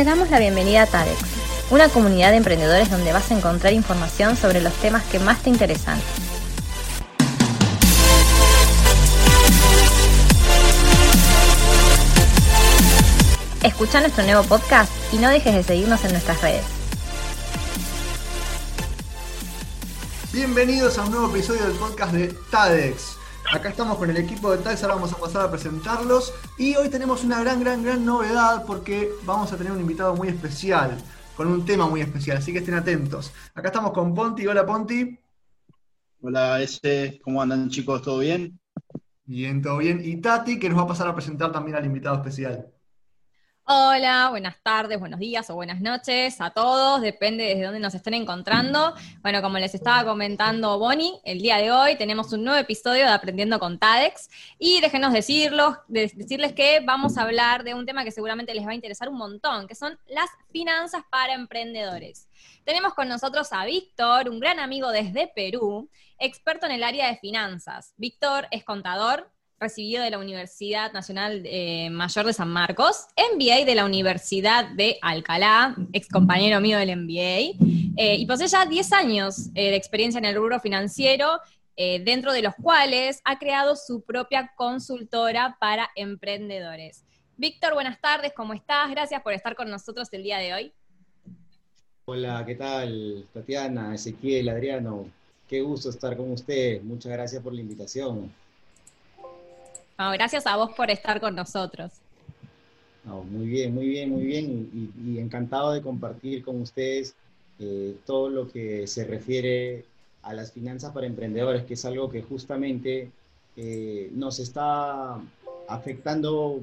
Te 0.00 0.04
damos 0.04 0.30
la 0.30 0.38
bienvenida 0.38 0.84
a 0.84 0.86
TADEX, 0.86 1.18
una 1.68 1.90
comunidad 1.90 2.30
de 2.30 2.38
emprendedores 2.38 2.90
donde 2.90 3.12
vas 3.12 3.30
a 3.30 3.36
encontrar 3.36 3.74
información 3.74 4.34
sobre 4.34 4.62
los 4.62 4.72
temas 4.76 5.04
que 5.04 5.18
más 5.18 5.42
te 5.42 5.50
interesan. 5.50 6.00
Escucha 13.62 14.00
nuestro 14.00 14.24
nuevo 14.24 14.42
podcast 14.44 14.90
y 15.12 15.18
no 15.18 15.28
dejes 15.28 15.54
de 15.54 15.62
seguirnos 15.64 16.02
en 16.06 16.12
nuestras 16.12 16.40
redes. 16.40 16.64
Bienvenidos 20.32 20.96
a 20.96 21.02
un 21.02 21.10
nuevo 21.10 21.28
episodio 21.28 21.66
del 21.66 21.76
podcast 21.76 22.14
de 22.14 22.28
TADEX. 22.50 23.19
Acá 23.52 23.70
estamos 23.70 23.98
con 23.98 24.08
el 24.08 24.16
equipo 24.16 24.52
de 24.52 24.58
TADEX, 24.58 24.84
ahora 24.84 24.94
vamos 24.94 25.12
a 25.12 25.18
pasar 25.18 25.42
a 25.42 25.50
presentarlos. 25.50 26.32
Y 26.56 26.76
hoy 26.76 26.88
tenemos 26.88 27.24
una 27.24 27.40
gran, 27.40 27.58
gran, 27.58 27.82
gran 27.82 28.04
novedad 28.04 28.64
porque 28.64 29.10
vamos 29.24 29.52
a 29.52 29.56
tener 29.56 29.72
un 29.72 29.80
invitado 29.80 30.14
muy 30.14 30.28
especial, 30.28 30.96
con 31.36 31.48
un 31.48 31.64
tema 31.64 31.88
muy 31.88 32.00
especial, 32.00 32.36
así 32.36 32.52
que 32.52 32.60
estén 32.60 32.74
atentos. 32.74 33.32
Acá 33.52 33.68
estamos 33.68 33.90
con 33.90 34.14
Ponti. 34.14 34.46
Hola 34.46 34.64
Ponti. 34.64 35.18
Hola 36.22 36.62
S, 36.62 37.20
¿cómo 37.24 37.42
andan 37.42 37.68
chicos? 37.70 38.02
¿Todo 38.02 38.20
bien? 38.20 38.60
Bien, 39.24 39.60
todo 39.60 39.78
bien. 39.78 40.00
Y 40.04 40.20
Tati, 40.20 40.60
que 40.60 40.68
nos 40.68 40.78
va 40.78 40.82
a 40.82 40.88
pasar 40.88 41.08
a 41.08 41.14
presentar 41.14 41.50
también 41.50 41.76
al 41.76 41.84
invitado 41.84 42.16
especial. 42.16 42.68
Hola, 43.72 44.30
buenas 44.30 44.60
tardes, 44.64 44.98
buenos 44.98 45.20
días 45.20 45.48
o 45.48 45.54
buenas 45.54 45.80
noches 45.80 46.40
a 46.40 46.50
todos, 46.50 47.00
depende 47.02 47.44
desde 47.44 47.62
dónde 47.62 47.78
nos 47.78 47.94
estén 47.94 48.14
encontrando. 48.14 48.94
Bueno, 49.22 49.42
como 49.42 49.58
les 49.58 49.76
estaba 49.76 50.04
comentando 50.04 50.76
Bonnie, 50.80 51.20
el 51.22 51.40
día 51.40 51.58
de 51.58 51.70
hoy 51.70 51.96
tenemos 51.96 52.32
un 52.32 52.42
nuevo 52.42 52.58
episodio 52.58 53.04
de 53.04 53.12
Aprendiendo 53.12 53.60
con 53.60 53.78
TADEX 53.78 54.28
y 54.58 54.80
déjenos 54.80 55.12
decirlos, 55.12 55.76
decirles 55.86 56.52
que 56.52 56.80
vamos 56.84 57.16
a 57.16 57.22
hablar 57.22 57.62
de 57.62 57.74
un 57.74 57.86
tema 57.86 58.02
que 58.02 58.10
seguramente 58.10 58.54
les 58.54 58.66
va 58.66 58.72
a 58.72 58.74
interesar 58.74 59.08
un 59.08 59.18
montón, 59.18 59.68
que 59.68 59.76
son 59.76 59.96
las 60.08 60.28
finanzas 60.50 61.04
para 61.08 61.34
emprendedores. 61.34 62.28
Tenemos 62.64 62.94
con 62.94 63.06
nosotros 63.06 63.52
a 63.52 63.64
Víctor, 63.66 64.30
un 64.30 64.40
gran 64.40 64.58
amigo 64.58 64.90
desde 64.90 65.28
Perú, 65.28 65.88
experto 66.18 66.66
en 66.66 66.72
el 66.72 66.82
área 66.82 67.06
de 67.06 67.18
finanzas. 67.18 67.94
Víctor 67.96 68.48
es 68.50 68.64
contador, 68.64 69.30
recibido 69.60 70.02
de 70.02 70.10
la 70.10 70.18
Universidad 70.18 70.90
Nacional 70.92 71.42
eh, 71.44 71.90
Mayor 71.90 72.24
de 72.24 72.32
San 72.32 72.48
Marcos, 72.48 73.06
MBA 73.34 73.66
de 73.66 73.74
la 73.74 73.84
Universidad 73.84 74.70
de 74.70 74.98
Alcalá, 75.02 75.76
ex 75.92 76.08
compañero 76.08 76.60
mío 76.62 76.78
del 76.78 76.96
MBA, 76.96 77.60
eh, 77.96 78.16
y 78.16 78.24
posee 78.24 78.48
ya 78.48 78.64
10 78.64 78.92
años 78.94 79.50
eh, 79.54 79.70
de 79.70 79.76
experiencia 79.76 80.18
en 80.18 80.24
el 80.24 80.34
rubro 80.34 80.58
financiero, 80.58 81.38
dentro 82.04 82.34
de 82.34 82.42
los 82.42 82.54
cuales 82.56 83.22
ha 83.24 83.38
creado 83.38 83.74
su 83.74 84.02
propia 84.02 84.52
consultora 84.54 85.56
para 85.58 85.88
emprendedores. 85.96 87.04
Víctor, 87.38 87.72
buenas 87.72 87.98
tardes, 88.02 88.34
¿cómo 88.36 88.52
estás? 88.52 88.90
Gracias 88.90 89.22
por 89.22 89.32
estar 89.32 89.56
con 89.56 89.70
nosotros 89.70 90.06
el 90.12 90.22
día 90.22 90.36
de 90.36 90.52
hoy. 90.52 90.72
Hola, 92.04 92.44
¿qué 92.46 92.54
tal? 92.54 93.24
Tatiana, 93.32 93.94
Ezequiel, 93.94 94.50
Adriano, 94.50 95.06
qué 95.48 95.62
gusto 95.62 95.88
estar 95.88 96.18
con 96.18 96.30
ustedes. 96.32 96.84
Muchas 96.84 97.12
gracias 97.12 97.42
por 97.42 97.54
la 97.54 97.62
invitación 97.62 98.30
gracias 100.08 100.46
a 100.46 100.56
vos 100.56 100.70
por 100.74 100.90
estar 100.90 101.20
con 101.20 101.34
nosotros. 101.34 101.92
muy 103.04 103.46
bien, 103.46 103.74
muy 103.74 103.86
bien, 103.86 104.10
muy 104.10 104.24
bien. 104.24 104.92
Y, 105.04 105.18
encantado 105.18 105.72
de 105.72 105.82
compartir 105.82 106.42
con 106.42 106.60
ustedes 106.62 107.14
eh, 107.58 107.96
todo 108.06 108.30
lo 108.30 108.48
que 108.48 108.86
se 108.86 109.04
refiere 109.04 109.84
a 110.22 110.32
las 110.32 110.52
finanzas 110.52 110.92
para 110.92 111.06
emprendedores, 111.06 111.64
que 111.64 111.74
es 111.74 111.84
algo 111.84 112.10
que 112.10 112.22
justamente 112.22 113.10
eh, 113.56 114.10
nos 114.14 114.38
está 114.38 115.20
afectando 115.68 116.60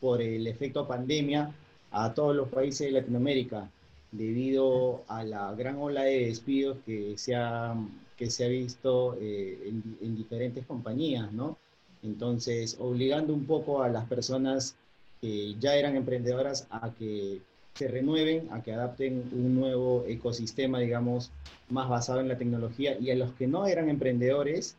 por 0.00 0.20
el 0.20 0.46
efecto 0.46 0.86
pandemia 0.86 1.52
a 1.92 2.12
todos 2.14 2.34
los 2.34 2.48
países 2.48 2.88
de 2.88 2.92
Latinoamérica, 3.00 3.70
debido 4.10 5.02
a 5.08 5.24
la 5.24 5.54
gran 5.54 5.78
ola 5.78 6.02
de 6.02 6.26
despidos 6.26 6.78
que 6.84 7.16
se 7.16 7.36
ha, 7.36 7.74
que 8.16 8.30
se 8.30 8.44
ha 8.44 8.48
visto 8.48 9.16
eh, 9.20 9.58
en, 9.66 9.98
en 10.00 10.16
diferentes 10.16 10.66
compañías, 10.66 11.32
¿no? 11.32 11.56
Entonces, 12.02 12.76
obligando 12.80 13.32
un 13.32 13.46
poco 13.46 13.82
a 13.82 13.88
las 13.88 14.06
personas 14.06 14.76
que 15.20 15.54
ya 15.60 15.76
eran 15.76 15.96
emprendedoras 15.96 16.66
a 16.70 16.92
que 16.92 17.40
se 17.74 17.88
renueven, 17.88 18.48
a 18.50 18.62
que 18.62 18.72
adapten 18.72 19.30
un 19.32 19.54
nuevo 19.54 20.04
ecosistema, 20.06 20.80
digamos, 20.80 21.30
más 21.70 21.88
basado 21.88 22.20
en 22.20 22.28
la 22.28 22.36
tecnología, 22.36 22.98
y 22.98 23.10
a 23.10 23.14
los 23.14 23.32
que 23.32 23.46
no 23.46 23.66
eran 23.66 23.88
emprendedores, 23.88 24.76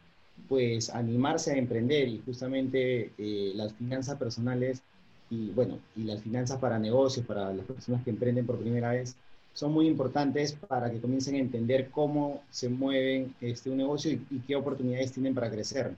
pues 0.49 0.89
animarse 0.89 1.51
a 1.51 1.57
emprender 1.57 2.07
y 2.07 2.21
justamente 2.25 3.11
eh, 3.17 3.53
las 3.55 3.73
finanzas 3.73 4.17
personales 4.17 4.81
y 5.29 5.49
bueno, 5.51 5.79
y 5.95 6.03
las 6.03 6.21
finanzas 6.21 6.59
para 6.59 6.77
negocios, 6.77 7.25
para 7.25 7.53
las 7.53 7.65
personas 7.65 8.03
que 8.03 8.09
emprenden 8.11 8.45
por 8.45 8.59
primera 8.59 8.91
vez, 8.91 9.15
son 9.53 9.71
muy 9.71 9.87
importantes 9.87 10.53
para 10.53 10.91
que 10.91 10.99
comiencen 10.99 11.35
a 11.35 11.39
entender 11.39 11.89
cómo 11.89 12.43
se 12.49 12.69
mueven 12.69 13.33
este, 13.41 13.69
un 13.69 13.77
negocio 13.77 14.11
y 14.11 14.39
qué 14.39 14.55
oportunidades 14.55 15.11
tienen 15.11 15.33
para 15.33 15.49
crecer. 15.49 15.95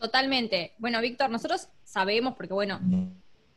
Totalmente. 0.00 0.72
Bueno, 0.78 1.00
Víctor, 1.02 1.28
nosotros 1.28 1.68
sabemos, 1.84 2.34
porque 2.34 2.54
bueno, 2.54 2.80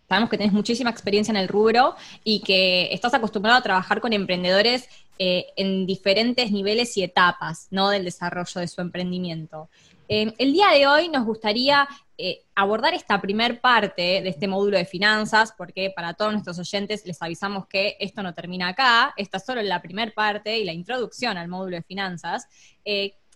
sabemos 0.10 0.30
que 0.30 0.38
tenés 0.38 0.52
muchísima 0.52 0.90
experiencia 0.90 1.32
en 1.32 1.38
el 1.38 1.48
rubro 1.48 1.96
y 2.26 2.42
que 2.42 2.94
estás 2.94 3.14
acostumbrado 3.14 3.58
a 3.58 3.62
trabajar 3.62 4.02
con 4.02 4.12
emprendedores 4.12 4.90
eh, 5.18 5.46
en 5.56 5.86
diferentes 5.86 6.52
niveles 6.52 6.98
y 6.98 7.04
etapas, 7.04 7.68
¿no? 7.72 7.90
Del 7.90 8.04
desarrollo 8.04 8.60
de 8.60 8.68
su 8.68 8.82
emprendimiento. 8.82 9.70
Eh, 10.10 10.34
el 10.38 10.52
día 10.52 10.68
de 10.74 10.86
hoy 10.86 11.08
nos 11.08 11.26
gustaría 11.26 11.88
eh, 12.18 12.42
abordar 12.56 12.94
esta 12.94 13.22
primer 13.22 13.62
parte 13.62 14.22
de 14.22 14.28
este 14.28 14.50
módulo 14.50 14.78
de 14.78 14.86
finanzas, 14.86 15.54
porque 15.58 15.94
para 15.96 16.14
todos 16.14 16.34
nuestros 16.34 16.60
oyentes 16.60 17.06
les 17.06 17.22
avisamos 17.22 17.68
que 17.68 17.96
esto 18.02 18.22
no 18.22 18.34
termina 18.34 18.68
acá, 18.68 19.14
esta 19.16 19.38
es 19.38 19.46
solo 19.46 19.62
la 19.62 19.82
primer 19.82 20.14
parte 20.14 20.58
y 20.60 20.66
la 20.66 20.74
introducción 20.74 21.38
al 21.38 21.48
módulo 21.48 21.78
de 21.78 21.84
finanzas. 21.84 22.50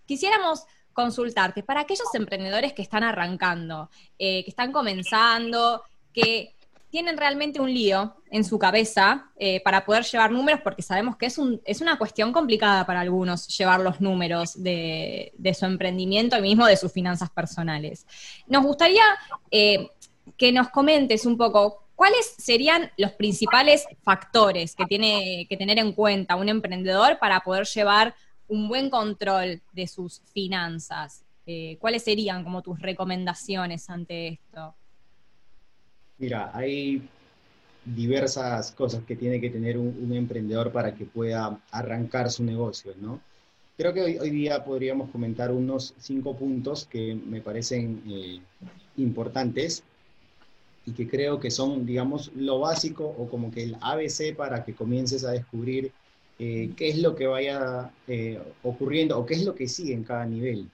quisiéramos 0.06 0.66
consultarte 0.98 1.62
para 1.62 1.82
aquellos 1.82 2.08
emprendedores 2.16 2.74
que 2.74 2.82
están 2.82 3.04
arrancando, 3.04 3.88
eh, 4.18 4.44
que 4.44 4.50
están 4.50 4.72
comenzando, 4.72 5.84
que 6.12 6.56
tienen 6.90 7.18
realmente 7.18 7.62
un 7.62 7.72
lío 7.72 8.16
en 8.32 8.44
su 8.44 8.58
cabeza 8.58 9.30
eh, 9.38 9.62
para 9.64 9.86
poder 9.86 10.04
llevar 10.06 10.32
números, 10.32 10.60
porque 10.64 10.82
sabemos 10.82 11.16
que 11.16 11.28
es, 11.28 11.38
un, 11.38 11.62
es 11.66 11.82
una 11.82 12.00
cuestión 12.00 12.34
complicada 12.34 12.84
para 12.88 13.02
algunos 13.02 13.48
llevar 13.56 13.82
los 13.82 14.02
números 14.02 14.64
de, 14.64 15.32
su 15.54 15.66
emprendimiento 15.66 16.36
y 16.36 16.42
mismo 16.42 16.66
de 16.66 16.78
sus 16.78 16.92
finanzas 16.92 17.30
personales. 17.30 18.08
Nos 18.48 18.64
gustaría 18.64 19.04
eh, 19.52 19.92
que 20.36 20.52
nos 20.52 20.70
comentes 20.70 21.28
un 21.28 21.38
poco 21.38 21.84
cuáles 21.96 22.34
serían 22.40 22.92
los 22.98 23.12
principales 23.12 23.86
factores 24.02 24.76
que 24.76 24.86
tiene 24.86 25.46
que 25.48 25.58
tener 25.58 25.78
en 25.78 25.92
cuenta 25.92 26.36
un 26.36 26.50
emprendedor 26.50 27.20
para 27.20 27.42
poder 27.42 27.68
llevar 27.68 28.16
un 28.48 28.68
buen 28.68 28.90
control 28.90 29.62
de 29.72 29.88
sus 29.88 30.22
finanzas? 30.34 31.24
Eh, 31.46 31.78
¿Cuáles 31.80 32.04
serían 32.04 32.44
como 32.44 32.62
tus 32.62 32.80
recomendaciones 32.80 33.90
ante 33.90 34.28
esto? 34.28 34.76
Mira, 36.18 36.52
hay 36.54 37.08
diversas 37.86 38.72
cosas 38.72 39.04
que 39.06 39.16
tiene 39.16 39.40
que 39.40 39.50
tener 39.50 39.78
un, 39.78 40.12
emprendedor 40.14 40.72
para 40.72 40.94
que 40.94 41.06
pueda 41.06 41.60
arrancar 41.72 42.30
su 42.30 42.44
negocio, 42.44 42.94
¿no? 43.00 43.22
Creo 43.78 43.94
que 43.94 44.20
hoy, 44.20 44.30
día 44.32 44.66
podríamos 44.66 45.10
comentar 45.12 45.52
unos 45.52 45.94
cinco 46.00 46.36
puntos 46.36 46.86
que 46.86 47.16
me 47.16 47.42
parecen 47.42 48.02
eh, 48.10 48.40
importantes 48.98 49.84
y 50.86 50.94
que 50.94 51.08
creo 51.08 51.40
que 51.40 51.52
son, 51.52 51.86
digamos, 51.86 52.32
lo 52.36 52.60
básico 52.60 53.06
o 53.06 53.30
como 53.30 53.52
que 53.52 53.64
el 53.64 53.78
ABC 53.80 54.36
para 54.36 54.66
que 54.66 54.74
comiences 54.74 55.24
a 55.24 55.32
descubrir 55.32 55.92
eh, 56.40 56.72
qué 56.78 56.90
es 56.90 57.00
lo 57.00 57.16
que 57.16 57.26
vaya 57.26 57.92
eh, 58.08 58.40
ocurriendo 58.62 59.18
o 59.18 59.26
qué 59.26 59.34
es 59.34 59.44
lo 59.44 59.56
que 59.56 59.68
sigue 59.68 59.94
en 59.94 60.04
cada 60.04 60.26
nivel. 60.26 60.70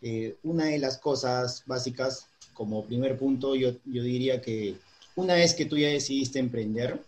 Eh, 0.00 0.36
una 0.44 0.66
de 0.66 0.78
las 0.78 0.96
cosas 0.96 1.62
básicas, 1.66 2.26
como 2.54 2.84
primer 2.84 3.18
punto, 3.18 3.54
yo, 3.54 3.72
yo 3.84 4.02
diría 4.02 4.40
que 4.40 4.76
una 5.16 5.34
vez 5.34 5.54
que 5.54 5.66
tú 5.66 5.76
ya 5.76 5.88
decidiste 5.88 6.38
emprender, 6.38 7.02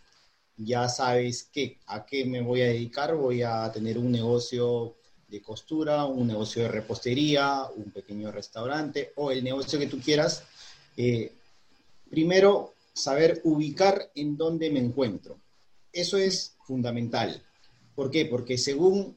ya 0.59 0.89
sabes 0.89 1.49
qué, 1.51 1.79
a 1.87 2.05
qué 2.05 2.27
me 2.27 2.43
voy 2.43 2.61
a 2.61 2.67
dedicar, 2.67 3.15
voy 3.17 3.43
a 3.43 3.71
tener 3.73 3.97
un 3.97 4.13
negocio 4.13 4.97
de 5.29 5.41
costura, 5.41 6.05
un 6.05 6.27
negocio 6.27 6.63
de 6.63 6.69
repostería, 6.69 7.63
un 7.77 7.91
pequeño 7.93 8.31
restaurante 8.31 9.13
o 9.17 9.31
el 9.31 9.43
negocio 9.43 9.79
que 9.79 9.87
tú 9.87 10.01
quieras. 10.01 10.45
primero, 12.11 12.75
saber 12.93 13.41
ubicar 13.45 14.11
en 14.15 14.37
dónde 14.37 14.71
me 14.71 14.81
encuentro. 14.81 15.39
Eso 15.93 16.19
es 16.19 16.57
fundamental. 16.67 17.43
¿Por 18.01 18.11
qué? 18.11 18.25
Porque 18.25 18.57
según 18.57 19.15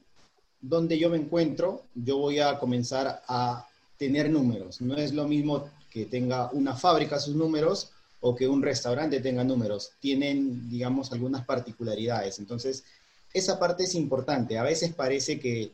donde 0.60 1.00
yo 1.00 1.10
me 1.10 1.16
encuentro, 1.16 1.86
yo 1.96 2.18
voy 2.18 2.40
a 2.40 2.60
comenzar 2.60 3.24
a 3.30 3.66
tener 3.98 4.30
números. 4.30 4.82
No 4.82 4.98
es 4.98 5.14
lo 5.14 5.26
mismo 5.26 5.70
que 5.90 6.04
tenga 6.04 6.52
una 6.52 6.76
fábrica 6.76 7.18
sus 7.18 7.34
números 7.34 7.92
o 8.20 8.36
que 8.36 8.46
un 8.46 8.62
restaurante 8.62 9.22
tenga 9.22 9.46
números. 9.46 9.94
Tienen, 10.02 10.70
digamos, 10.70 11.14
algunas 11.14 11.46
particularidades. 11.46 12.40
Entonces, 12.40 12.84
esa 13.34 13.58
parte 13.58 13.86
es 13.86 13.96
importante. 13.96 14.58
A 14.58 14.64
veces 14.64 14.94
parece 14.94 15.40
que, 15.40 15.72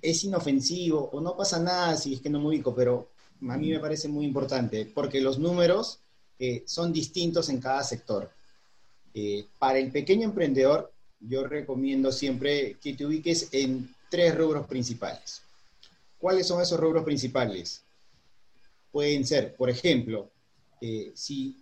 es 0.00 0.24
inofensivo 0.24 1.10
o 1.12 1.20
no 1.20 1.36
pasa 1.36 1.58
nada 1.58 1.98
si 1.98 2.14
es 2.14 2.22
que 2.22 2.30
no 2.30 2.40
me 2.40 2.46
ubico, 2.46 2.74
pero 2.74 3.10
a 3.46 3.58
mí 3.58 3.72
me 3.72 3.78
parece 3.78 4.08
muy 4.08 4.24
importante 4.24 4.90
porque 4.94 5.20
los 5.20 5.38
números 5.38 5.98
eh, 6.38 6.62
son 6.64 6.94
distintos 6.94 7.50
en 7.50 7.60
cada 7.60 7.84
sector. 7.84 8.30
Eh, 9.12 9.44
para 9.58 9.78
el 9.78 9.92
pequeño 9.92 10.24
emprendedor, 10.24 10.90
yo 11.20 11.46
recomiendo 11.46 12.10
siempre 12.12 12.76
que 12.82 12.94
te 12.94 13.06
ubiques 13.06 13.48
en 13.52 13.94
tres 14.08 14.36
rubros 14.36 14.66
principales. 14.66 15.42
¿Cuáles 16.18 16.46
son 16.46 16.60
esos 16.60 16.78
rubros 16.78 17.04
principales? 17.04 17.82
Pueden 18.90 19.26
ser, 19.26 19.54
por 19.54 19.70
ejemplo, 19.70 20.30
eh, 20.80 21.12
si 21.14 21.56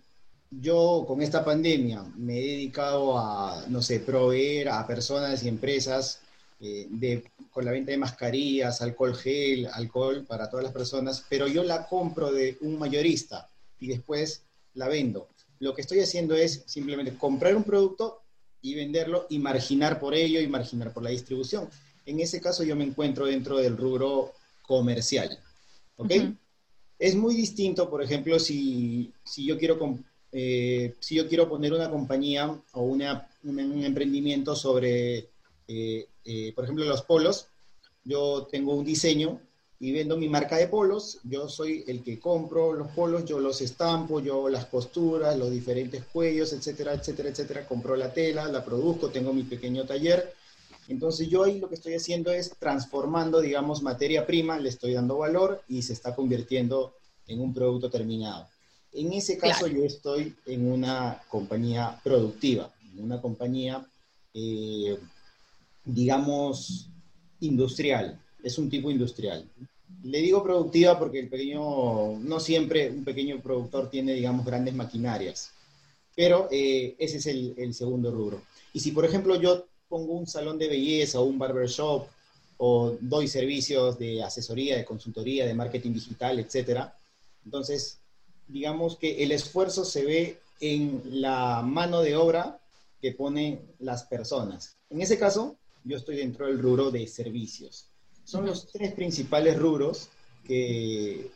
yo 0.49 1.05
con 1.07 1.21
esta 1.21 1.45
pandemia 1.45 2.03
me 2.17 2.39
he 2.39 2.47
dedicado 2.47 3.17
a, 3.17 3.65
no 3.67 3.81
sé, 3.81 3.99
proveer 3.99 4.69
a 4.69 4.85
personas 4.87 5.43
y 5.43 5.47
empresas 5.47 6.21
eh, 6.59 7.23
con 7.51 7.65
la 7.65 7.71
venta 7.71 7.91
de 7.91 7.97
mascarillas, 7.97 8.81
alcohol 8.81 9.15
gel, 9.15 9.67
alcohol 9.71 10.25
para 10.27 10.49
todas 10.49 10.63
las 10.63 10.73
personas, 10.73 11.23
pero 11.29 11.47
yo 11.47 11.63
la 11.63 11.87
compro 11.87 12.31
de 12.31 12.57
un 12.61 12.79
mayorista 12.79 13.47
y 13.79 13.87
después 13.87 14.41
la 14.73 14.87
vendo. 14.87 15.29
Lo 15.59 15.73
que 15.75 15.81
estoy 15.81 15.99
haciendo 15.99 16.35
es 16.35 16.63
simplemente 16.65 17.15
comprar 17.17 17.55
un 17.55 17.63
producto 17.63 18.21
y 18.61 18.75
venderlo 18.75 19.25
y 19.29 19.39
marginar 19.39 19.99
por 19.99 20.13
ello 20.13 20.39
y 20.41 20.47
marginar 20.47 20.93
por 20.93 21.03
la 21.03 21.09
distribución. 21.09 21.69
En 22.05 22.19
ese 22.19 22.41
caso 22.41 22.63
yo 22.63 22.75
me 22.75 22.83
encuentro 22.83 23.25
dentro 23.25 23.57
del 23.57 23.77
rubro 23.77 24.33
comercial. 24.63 25.39
¿Ok? 25.97 26.11
Es 26.97 27.15
muy 27.15 27.35
distinto, 27.35 27.89
por 27.89 28.03
ejemplo, 28.03 28.39
si, 28.39 29.11
si 29.23 29.45
yo 29.45 29.57
quiero 29.57 29.77
eh, 30.31 30.95
si 30.99 31.15
yo 31.15 31.27
quiero 31.27 31.49
poner 31.49 31.73
una 31.73 31.89
compañía 31.89 32.55
o 32.73 32.81
una, 32.83 33.27
un, 33.43 33.83
emprendimiento 33.83 34.55
sobre, 34.55 35.29
eh, 35.67 36.07
eh, 36.23 36.53
por 36.53 36.65
ejemplo, 36.65 36.85
los 36.85 37.01
polos, 37.01 37.47
yo 38.03 38.47
tengo 38.51 38.75
un 38.75 38.85
diseño 38.85 39.41
y 39.81 39.93
vendo 39.93 40.17
mi 40.17 40.27
marca 40.27 40.57
de 40.57 40.67
polos, 40.67 41.19
yo 41.23 41.47
soy 41.47 41.85
el 41.87 42.03
que 42.03 42.19
compro 42.19 42.73
los 42.73 42.89
polos, 42.89 43.23
yo 43.23 43.39
los 43.39 43.61
estampo, 43.61 44.19
yo 44.19 44.49
las 44.49 44.65
costuras, 44.65 45.37
los 45.37 45.51
diferentes 45.51 46.03
cuellos, 46.03 46.51
etcétera, 46.51 46.93
etcétera, 46.93 47.29
etcétera, 47.29 47.65
compro 47.65 47.95
la 47.95 48.13
tela, 48.13 48.49
la 48.49 48.63
produzco, 48.63 49.09
tengo 49.09 49.31
mi 49.31 49.43
pequeño 49.43 49.85
taller. 49.85 50.33
Entonces 50.89 51.29
yo 51.29 51.43
ahí 51.43 51.59
lo 51.59 51.69
que 51.69 51.75
estoy 51.75 51.93
haciendo 51.93 52.31
es 52.31 52.51
transformando, 52.59 53.39
digamos, 53.39 53.81
materia 53.81 54.27
prima, 54.27 54.59
le 54.59 54.67
estoy 54.67 54.93
dando 54.93 55.17
valor 55.17 55.61
y 55.69 55.81
se 55.81 55.93
está 55.93 56.13
convirtiendo 56.13 56.95
en 57.27 57.39
un 57.39 57.53
producto 57.53 57.89
terminado. 57.89 58.47
En 58.91 59.13
ese 59.13 59.37
caso 59.37 59.67
yo 59.67 59.85
estoy 59.85 60.35
en 60.45 60.69
una 60.69 61.21
compañía 61.29 62.01
productiva, 62.03 62.73
en 62.91 63.03
una 63.03 63.21
compañía, 63.21 63.85
eh, 64.33 64.97
digamos, 65.85 66.89
industrial, 67.39 68.19
es 68.43 68.57
un 68.57 68.69
tipo 68.69 68.89
industrial. 68.89 69.45
Le 70.03 70.19
digo 70.19 70.43
productiva 70.43 70.97
porque 70.97 71.19
el 71.19 71.29
pequeño, 71.29 72.19
no 72.19 72.39
siempre 72.39 72.89
un 72.89 73.03
pequeño 73.03 73.41
productor 73.41 73.89
tiene, 73.89 74.13
digamos, 74.13 74.45
grandes 74.45 74.73
maquinarias, 74.73 75.51
pero 76.15 76.47
eh, 76.51 76.95
ese 76.99 77.17
es 77.17 77.25
el, 77.25 77.53
el, 77.57 77.73
segundo 77.73 78.11
rubro. 78.11 78.41
Y 78.73 78.79
si, 78.79 78.91
por 78.91 79.05
ejemplo, 79.05 79.39
yo 79.39 79.65
pongo 79.87 80.13
un 80.13 80.27
salón 80.27 80.57
de 80.57 80.67
belleza 80.67 81.19
o 81.19 81.23
un 81.23 81.39
barbershop 81.39 82.07
o 82.57 82.97
doy 82.99 83.27
servicios 83.27 83.97
de 83.97 84.21
asesoría, 84.21 84.77
de 84.77 84.85
consultoría, 84.85 85.45
de 85.45 85.53
marketing 85.53 85.93
digital, 85.93 86.39
etcétera, 86.39 86.95
entonces, 87.45 87.99
digamos 88.47 88.97
que 88.97 89.23
el 89.23 89.31
esfuerzo 89.31 89.85
se 89.85 90.05
ve 90.05 90.39
en 90.59 91.01
la 91.21 91.61
mano 91.61 92.01
de 92.01 92.15
obra 92.15 92.59
que 93.01 93.13
ponen 93.13 93.61
las 93.79 94.03
personas. 94.03 94.77
En 94.89 95.01
ese 95.01 95.17
caso, 95.17 95.55
yo 95.83 95.97
estoy 95.97 96.17
dentro 96.17 96.45
del 96.45 96.59
rubro 96.59 96.91
de 96.91 97.07
servicios. 97.07 97.87
Son 98.29 98.45
los 98.45 98.67
tres 98.67 98.93
principales 98.93 99.57
rubros 99.57 100.09
que, 100.45 101.31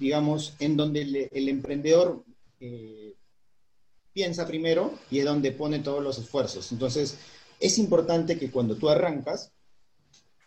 digamos, 0.00 0.54
en 0.60 0.74
donde 0.74 1.28
el, 1.30 1.48
emprendedor 1.50 2.24
eh, 2.58 3.12
piensa 4.14 4.46
primero 4.46 4.94
y 5.10 5.18
es 5.18 5.26
donde 5.26 5.52
pone 5.52 5.80
todos 5.80 6.02
los 6.02 6.16
esfuerzos. 6.16 6.72
Entonces, 6.72 7.18
es 7.60 7.76
importante 7.76 8.38
que 8.38 8.50
cuando 8.50 8.76
tú 8.76 8.88
arrancas, 8.88 9.52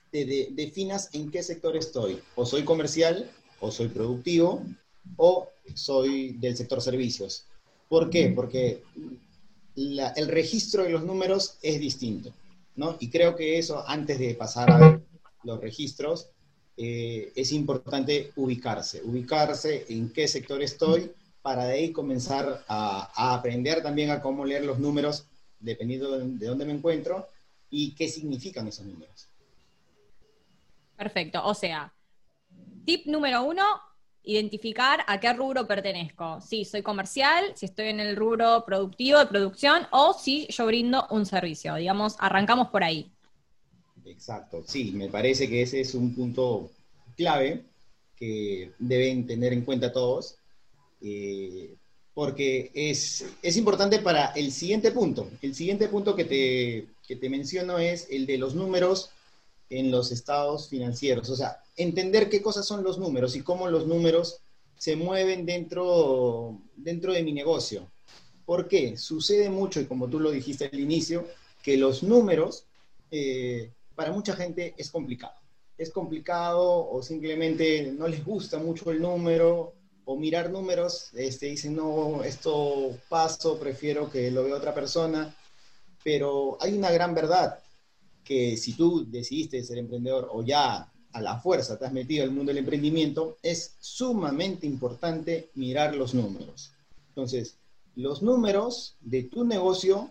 te 0.10 0.50
definas 0.50 1.12
en 1.13 1.30
qué 1.30 1.44
sector 1.44 1.77
estoy. 1.77 2.19
O 2.36 2.48
soy 2.48 2.63
comercial, 2.63 3.30
o 3.60 3.69
soy 3.69 3.89
productivo 3.89 4.63
o 5.18 5.50
soy 5.75 6.33
del 6.39 6.57
sector 6.57 6.81
servicios. 6.81 7.45
¿Por 7.88 8.10
qué? 8.10 8.33
Porque 8.36 8.81
el 9.75 10.27
registro 10.30 10.83
de 10.83 10.89
los 10.89 11.04
números 11.04 11.60
es 11.62 11.80
distinto, 11.80 12.33
¿no? 12.75 12.98
Y 13.00 13.12
creo 13.12 13.36
que 13.36 13.60
eso, 13.60 13.83
antes 13.88 14.18
de 14.18 14.33
pasar 14.33 14.71
a 14.71 14.77
ver 14.80 14.99
los 15.44 15.60
registros, 15.60 16.30
eh, 16.78 17.32
es 17.36 17.52
importante 17.52 18.32
ubicarse, 18.36 19.02
ubicarse 19.04 19.86
en 19.90 20.12
qué 20.12 20.28
sector 20.28 20.62
estoy 20.62 21.12
para 21.42 21.66
de 21.66 21.74
ahí 21.74 21.92
comenzar 21.92 22.64
a, 22.68 23.34
aprender 23.34 23.82
también 23.82 24.12
a 24.12 24.22
cómo 24.22 24.46
leer 24.46 24.66
los 24.66 24.80
números 24.80 25.26
dependiendo 25.60 26.18
de 26.18 26.46
dónde 26.48 26.66
me 26.66 26.74
encuentro 26.74 27.28
y 27.70 27.92
qué 27.96 28.08
significan 28.08 28.68
esos 28.68 28.86
números. 28.86 29.28
Perfecto, 30.96 31.46
o 31.46 31.54
sea, 31.54 31.94
Tip 32.86 33.06
número 33.06 33.44
uno, 33.44 33.64
identificar 34.24 35.04
a 35.08 35.20
qué 35.20 35.32
rubro 35.34 35.68
pertenezco. 35.68 36.42
Si 36.42 36.66
soy 36.66 36.82
comercial, 36.82 37.52
si 37.56 37.68
estoy 37.68 37.88
en 37.88 38.00
el 38.00 38.16
rubro 38.16 38.64
productivo 38.66 39.20
de 39.20 39.28
producción 39.28 39.88
o 39.92 40.14
si 40.14 40.48
yo 40.48 40.66
brindo 40.66 41.06
un 41.12 41.26
servicio. 41.26 41.76
Digamos, 41.76 42.16
arrancamos 42.20 42.70
por 42.70 42.84
ahí. 42.84 43.12
Exacto, 44.06 44.63
sí, 44.66 44.92
me 44.92 45.10
parece 45.10 45.50
que 45.50 45.62
ese 45.62 45.81
es 45.81 45.94
un 45.94 46.13
punto 46.13 46.72
clave 47.16 47.66
que 48.16 48.72
deben 48.80 49.25
tener 49.25 49.54
en 49.54 49.63
cuenta 49.63 49.92
todos, 49.92 50.36
eh, 51.01 51.75
porque 52.13 52.69
es, 52.74 53.25
es, 53.42 53.56
importante 53.56 54.00
para 54.00 54.28
el 54.34 54.51
siguiente 54.51 54.92
punto. 54.92 55.30
El 55.42 55.56
siguiente 55.56 55.88
punto 55.88 56.16
que 56.16 56.25
te, 56.25 56.88
que 57.07 57.16
te 57.16 57.30
menciono 57.30 57.80
es 57.80 58.07
el 58.10 58.25
de 58.25 58.38
los 58.38 58.56
números 58.56 59.12
en 59.69 59.90
los 59.90 60.12
estados 60.12 60.68
financieros. 60.68 61.30
O 61.30 61.36
sea, 61.36 61.63
entender 61.78 62.30
qué 62.30 62.42
cosas 62.42 62.66
son 62.66 62.84
los 62.84 62.98
números 62.98 63.36
y 63.36 63.42
cómo 63.42 63.69
los 63.69 63.88
números 63.88 64.42
se 64.78 64.95
mueven 64.95 65.45
dentro, 65.45 66.60
dentro 66.75 67.13
de 67.13 67.24
mi 67.24 67.31
negocio. 67.31 67.90
¿Por 68.45 68.68
qué? 68.68 68.98
Sucede 68.98 69.50
mucho, 69.50 69.80
y 69.80 69.86
como 69.86 70.10
tú 70.10 70.19
lo 70.19 70.31
dijiste 70.31 70.69
al 70.72 70.80
inicio, 70.80 71.25
que 71.62 71.78
los 71.78 72.04
números 72.04 72.66
eh, 73.12 73.72
para 74.00 74.13
mucha 74.13 74.34
gente 74.34 74.74
es 74.78 74.92
complicado. 74.92 75.34
Es 75.78 75.92
complicado 75.92 76.90
o 76.90 77.04
simplemente 77.04 77.92
no 77.92 78.07
les 78.07 78.24
gusta 78.24 78.57
mucho 78.57 78.92
el 78.92 79.01
número 79.01 79.74
o 80.06 80.16
mirar 80.16 80.50
números, 80.50 81.09
este, 81.16 81.47
dicen, 81.47 81.76
no, 81.76 82.24
esto 82.24 82.97
paso, 83.09 83.59
prefiero 83.59 84.09
que 84.09 84.31
lo 84.31 84.45
vea 84.45 84.56
otra 84.56 84.74
persona. 84.74 85.35
Pero 86.02 86.57
hay 86.62 86.78
una 86.78 86.92
gran 86.92 87.14
verdad 87.14 87.59
que 88.24 88.56
si 88.56 88.71
tú 88.71 89.06
decidiste 89.06 89.62
ser 89.66 89.80
emprendedor 89.80 90.30
o 90.31 90.44
ya 90.44 90.90
a 91.12 91.21
la 91.21 91.38
fuerza 91.38 91.78
te 91.78 91.85
has 91.85 91.92
metido 91.92 92.24
al 92.24 92.31
mundo 92.31 92.52
del 92.52 92.59
emprendimiento, 92.59 93.35
es 93.44 93.76
sumamente 93.81 94.66
importante 94.66 95.50
mirar 95.56 95.94
los 95.94 96.14
números. 96.14 96.71
Entonces, 97.09 97.57
los 97.95 98.21
números 98.21 98.95
de 99.02 99.24
tu 99.24 99.44
negocio 99.44 100.09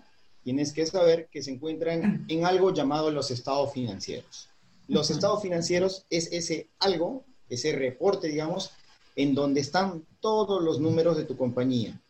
tienes 0.48 0.72
que 0.72 0.86
saber 0.86 1.28
que 1.30 1.42
se 1.42 1.50
encuentran 1.50 2.24
en 2.26 2.46
algo 2.46 2.72
llamado 2.72 3.10
los 3.10 3.30
estados 3.30 3.70
financieros. 3.70 4.48
Los 4.86 5.10
estados 5.10 5.42
financieros 5.42 6.06
es 6.08 6.32
ese 6.32 6.70
algo, 6.78 7.26
ese 7.50 7.76
reporte, 7.76 8.28
digamos, 8.28 8.70
en 9.14 9.34
donde 9.34 9.60
están 9.60 10.06
todos 10.20 10.62
los 10.62 10.80
números 10.80 11.18
de 11.18 11.24
tu 11.24 11.36
compañía 11.36 12.00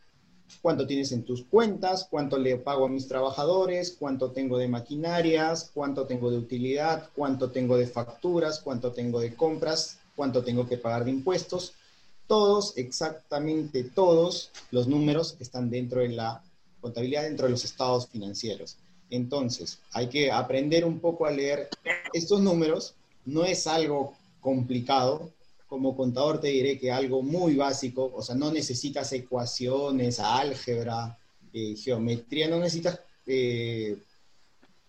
cuánto 0.62 0.87
tienes 0.87 1.11
en 1.11 1.25
tus 1.25 1.42
cuentas, 1.45 2.07
cuánto 2.09 2.38
le 2.38 2.57
pago 2.59 2.87
a 2.87 2.88
mis 2.88 3.09
trabajadores, 3.09 3.97
cuánto 3.99 4.30
tengo 4.30 4.57
de 4.57 4.68
maquinarias, 4.68 5.73
cuánto 5.75 6.07
tengo 6.07 6.30
de 6.30 6.38
utilidad, 6.38 7.11
cuánto 7.16 7.50
tengo 7.50 7.76
de 7.76 7.88
facturas, 7.88 8.61
cuánto 8.61 8.92
tengo 8.92 9.18
de 9.18 9.35
compras, 9.35 9.99
cuánto 10.14 10.45
tengo 10.45 10.68
que 10.68 10.78
pagar 10.78 11.04
de 11.04 11.11
impuestos. 11.11 11.73
Todos, 12.28 12.75
exactamente 12.76 13.83
todos 13.83 14.52
los 14.71 14.87
números 14.87 15.37
están 15.40 15.71
dentro 15.71 16.02
de 16.02 16.11
la 16.11 16.42
contabilidad, 16.81 17.25
dentro 17.25 17.47
de 17.47 17.53
los 17.53 17.65
estados 17.65 18.09
financieros. 18.09 18.77
Entonces, 19.11 19.79
hay 19.93 20.09
que 20.09 20.31
aprender 20.31 20.85
un 20.85 21.01
poco 21.01 21.27
a 21.27 21.31
leer 21.31 21.69
estos 22.13 22.41
números. 22.41 22.95
No 23.25 23.45
es 23.45 23.67
algo 23.67 24.15
complicado, 24.41 25.33
como 25.67 25.97
contador 25.97 26.41
te 26.41 26.49
diré 26.49 26.79
que 26.79 26.91
algo 26.91 27.23
muy 27.23 27.55
básico, 27.55 28.11
o 28.15 28.23
sea, 28.23 28.35
no 28.35 28.51
necesitas 28.51 29.13
ecuaciones, 29.13 30.19
álgebra, 30.19 31.19
eh, 31.53 31.77
geometría, 31.77 32.49
no 32.49 32.59
necesitas 32.59 33.01
eh, 33.27 33.99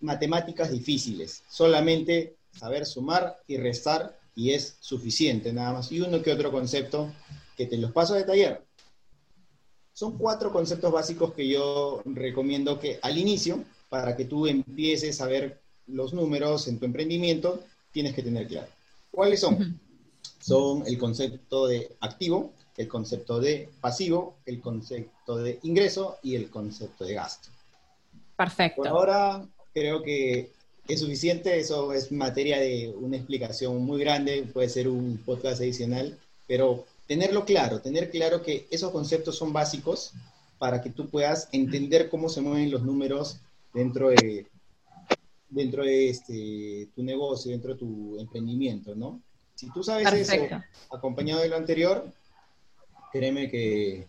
matemáticas 0.00 0.70
difíciles, 0.70 1.42
solamente 1.50 2.36
saber 2.58 2.86
sumar 2.86 3.38
y 3.46 3.58
restar 3.58 4.18
y 4.34 4.52
es 4.52 4.76
suficiente 4.80 5.52
nada 5.52 5.74
más. 5.74 5.92
Y 5.92 6.00
uno 6.00 6.22
que 6.22 6.32
otro 6.32 6.50
concepto 6.50 7.12
que 7.56 7.66
te 7.66 7.76
los 7.76 7.92
paso 7.92 8.14
de 8.14 8.24
taller. 8.24 8.62
Son 10.00 10.16
cuatro 10.16 10.50
conceptos 10.50 10.90
básicos 10.90 11.34
que 11.34 11.46
yo 11.46 12.00
recomiendo 12.06 12.80
que 12.80 12.98
al 13.02 13.18
inicio, 13.18 13.62
para 13.90 14.16
que 14.16 14.24
tú 14.24 14.46
empieces 14.46 15.20
a 15.20 15.26
ver 15.26 15.60
los 15.88 16.14
números 16.14 16.68
en 16.68 16.78
tu 16.78 16.86
emprendimiento, 16.86 17.62
tienes 17.92 18.14
que 18.14 18.22
tener 18.22 18.48
claro. 18.48 18.68
¿Cuáles 19.10 19.40
son? 19.40 19.78
son 20.40 20.84
el 20.86 20.96
concepto 20.96 21.66
de 21.66 21.90
activo, 22.00 22.54
el 22.78 22.88
concepto 22.88 23.40
de 23.40 23.68
pasivo, 23.82 24.36
el 24.46 24.62
concepto 24.62 25.36
de 25.36 25.58
ingreso 25.64 26.16
y 26.22 26.34
el 26.34 26.48
concepto 26.48 27.04
de 27.04 27.12
gasto. 27.12 27.50
Perfecto. 28.38 28.80
Por 28.80 28.88
ahora 28.88 29.46
creo 29.74 30.02
que 30.02 30.48
es 30.88 31.00
suficiente, 31.00 31.60
eso 31.60 31.92
es 31.92 32.10
materia 32.10 32.58
de 32.58 32.90
una 32.98 33.18
explicación 33.18 33.76
muy 33.84 34.00
grande, 34.00 34.48
puede 34.50 34.70
ser 34.70 34.88
un 34.88 35.18
podcast 35.18 35.60
adicional, 35.60 36.18
pero 36.46 36.86
tenerlo 37.10 37.44
claro, 37.44 37.80
tener 37.80 38.08
claro 38.08 38.40
que 38.40 38.68
esos 38.70 38.92
conceptos 38.92 39.36
son 39.36 39.52
básicos 39.52 40.12
para 40.60 40.80
que 40.80 40.90
tú 40.90 41.08
puedas 41.08 41.48
entender 41.50 42.08
cómo 42.08 42.28
se 42.28 42.40
mueven 42.40 42.70
los 42.70 42.82
números 42.82 43.40
dentro 43.74 44.10
de, 44.10 44.46
dentro 45.48 45.82
de 45.82 46.08
este, 46.08 46.86
tu 46.94 47.02
negocio, 47.02 47.50
dentro 47.50 47.72
de 47.72 47.80
tu 47.80 48.16
emprendimiento, 48.20 48.94
¿no? 48.94 49.20
Si 49.56 49.68
tú 49.72 49.82
sabes 49.82 50.06
eso, 50.12 50.36
acompañado 50.92 51.40
de 51.40 51.48
lo 51.48 51.56
anterior, 51.56 52.08
créeme 53.10 53.50
que 53.50 54.06